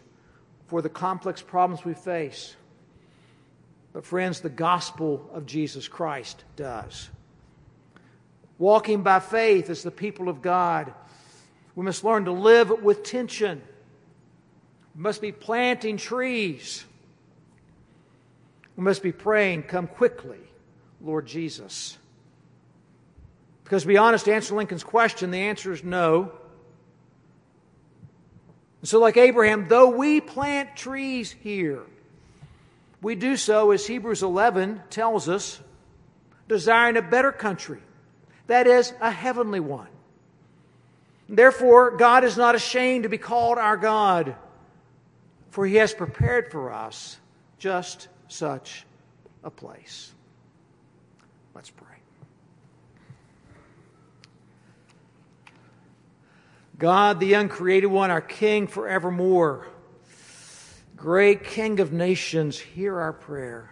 for 0.67 0.81
the 0.81 0.89
complex 0.89 1.41
problems 1.41 1.83
we 1.83 1.93
face. 1.93 2.55
But, 3.91 4.05
friends, 4.05 4.41
the 4.41 4.49
gospel 4.49 5.29
of 5.33 5.45
Jesus 5.45 5.87
Christ 5.87 6.43
does. 6.55 7.09
Walking 8.57 9.03
by 9.03 9.19
faith 9.19 9.69
as 9.69 9.83
the 9.83 9.91
people 9.91 10.29
of 10.29 10.41
God, 10.41 10.93
we 11.75 11.83
must 11.85 12.03
learn 12.03 12.25
to 12.25 12.31
live 12.31 12.69
with 12.81 13.03
tension. 13.03 13.61
We 14.95 15.01
must 15.01 15.21
be 15.21 15.31
planting 15.31 15.97
trees 15.97 16.85
we 18.75 18.83
must 18.83 19.03
be 19.03 19.11
praying, 19.11 19.63
Come 19.63 19.87
quickly, 19.87 20.39
Lord 21.01 21.25
Jesus. 21.25 21.97
Because 23.63 23.83
to 23.83 23.87
be 23.87 23.97
honest, 23.97 24.25
to 24.25 24.33
answer 24.33 24.55
Lincoln's 24.55 24.83
question, 24.83 25.31
the 25.31 25.39
answer 25.39 25.71
is 25.71 25.83
no. 25.83 26.31
And 28.81 28.89
so, 28.89 28.99
like 28.99 29.15
Abraham, 29.17 29.67
though 29.69 29.89
we 29.89 30.19
plant 30.19 30.75
trees 30.75 31.31
here, 31.31 31.83
we 33.01 33.15
do 33.15 33.37
so, 33.37 33.71
as 33.71 33.85
Hebrews 33.85 34.23
11 34.23 34.81
tells 34.89 35.29
us, 35.29 35.61
desiring 36.47 36.97
a 36.97 37.01
better 37.01 37.31
country, 37.31 37.79
that 38.47 38.67
is, 38.67 38.93
a 39.01 39.11
heavenly 39.11 39.59
one. 39.59 39.87
Therefore, 41.29 41.91
God 41.97 42.23
is 42.23 42.37
not 42.37 42.55
ashamed 42.55 43.03
to 43.03 43.09
be 43.09 43.17
called 43.17 43.57
our 43.57 43.77
God, 43.77 44.35
for 45.49 45.65
he 45.65 45.75
has 45.75 45.93
prepared 45.93 46.51
for 46.51 46.71
us 46.71 47.17
just 47.57 48.07
such 48.27 48.85
a 49.43 49.49
place. 49.49 50.13
Let's 51.55 51.69
pray. 51.69 51.92
God, 56.83 57.21
the 57.21 57.35
uncreated 57.35 57.89
one, 57.89 58.11
our 58.11 58.19
King 58.19 58.67
forevermore, 58.67 59.65
great 60.97 61.45
King 61.45 61.79
of 61.79 61.93
nations, 61.93 62.59
hear 62.59 62.99
our 62.99 63.13
prayer. 63.13 63.71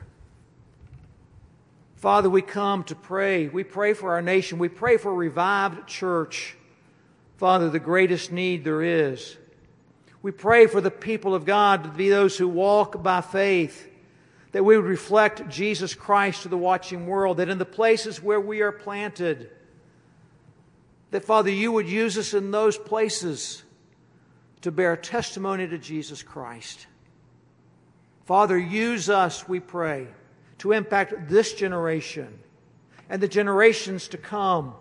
Father, 1.98 2.30
we 2.30 2.42
come 2.42 2.86
to 2.86 2.96
pray. 2.96 3.50
We 3.50 3.66
pray 3.66 3.96
for 3.96 4.14
our 4.14 4.22
nation. 4.22 4.60
We 4.60 4.70
pray 4.70 4.96
for 4.96 5.12
a 5.12 5.14
revived 5.14 5.90
church. 5.90 6.56
Father, 7.36 7.70
the 7.70 7.80
greatest 7.80 8.32
need 8.32 8.64
there 8.64 8.82
is. 8.82 9.36
We 10.22 10.32
pray 10.32 10.68
for 10.68 10.80
the 10.80 10.90
people 10.90 11.36
of 11.36 11.44
God 11.44 11.84
to 11.84 11.90
be 11.90 12.08
those 12.08 12.38
who 12.38 12.48
walk 12.48 13.04
by 13.04 13.20
faith 13.20 13.90
that 14.54 14.64
we 14.64 14.78
would 14.78 14.86
reflect 14.86 15.50
Jesus 15.50 15.94
Christ 15.94 16.44
to 16.44 16.48
the 16.48 16.58
watching 16.58 17.08
world, 17.08 17.36
that 17.38 17.50
in 17.50 17.58
the 17.58 17.66
places 17.66 18.24
where 18.24 18.40
we 18.40 18.62
are 18.62 18.72
planted, 18.72 19.50
that 21.12 21.26
Father, 21.26 21.50
you 21.50 21.72
would 21.72 21.88
use 21.88 22.18
us 22.18 22.34
in 22.34 22.52
those 22.52 22.78
places 22.78 23.64
to 24.62 24.72
bear 24.72 24.96
testimony 24.96 25.68
to 25.68 25.78
Jesus 25.78 26.24
Christ. 26.24 26.88
Father, 28.26 28.58
use 28.58 29.10
us, 29.10 29.48
we 29.48 29.60
pray, 29.60 30.08
to 30.60 30.72
impact 30.72 31.30
this 31.30 31.54
generation 31.54 32.40
and 33.10 33.22
the 33.22 33.28
generations 33.28 34.08
to 34.10 34.18
come 34.18 34.74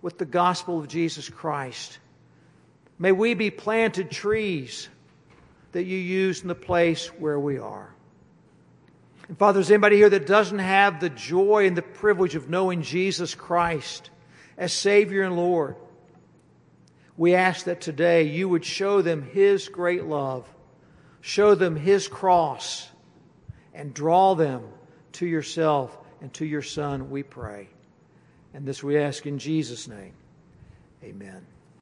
with 0.00 0.16
the 0.16 0.24
gospel 0.24 0.78
of 0.78 0.88
Jesus 0.88 1.28
Christ. 1.28 1.98
May 2.98 3.12
we 3.12 3.34
be 3.34 3.50
planted 3.50 4.10
trees 4.10 4.88
that 5.72 5.84
you 5.84 5.98
use 5.98 6.42
in 6.42 6.48
the 6.48 6.54
place 6.54 7.08
where 7.08 7.38
we 7.38 7.58
are. 7.58 7.92
And 9.28 9.36
Father, 9.36 9.60
is 9.60 9.70
anybody 9.70 9.96
here 9.96 10.10
that 10.10 10.26
doesn't 10.26 10.58
have 10.60 11.00
the 11.00 11.10
joy 11.10 11.66
and 11.66 11.76
the 11.76 11.82
privilege 11.82 12.36
of 12.36 12.48
knowing 12.48 12.82
Jesus 12.82 13.34
Christ 13.34 14.10
as 14.56 14.72
Savior 14.72 15.22
and 15.22 15.36
Lord? 15.36 15.76
We 17.16 17.34
ask 17.34 17.66
that 17.66 17.80
today 17.80 18.24
you 18.24 18.48
would 18.48 18.64
show 18.64 19.02
them 19.02 19.22
His 19.22 19.68
great 19.68 20.04
love, 20.04 20.48
show 21.20 21.54
them 21.54 21.76
His 21.76 22.08
cross, 22.08 22.88
and 23.72 23.94
draw 23.94 24.34
them 24.34 24.62
to 25.12 25.26
yourself 25.26 25.96
and 26.20 26.32
to 26.34 26.46
your 26.46 26.62
Son, 26.62 27.10
we 27.10 27.22
pray. 27.22 27.68
And 28.52 28.66
this 28.66 28.82
we 28.82 28.98
ask 28.98 29.26
in 29.26 29.38
Jesus' 29.38 29.88
name. 29.88 30.14
Amen. 31.02 31.53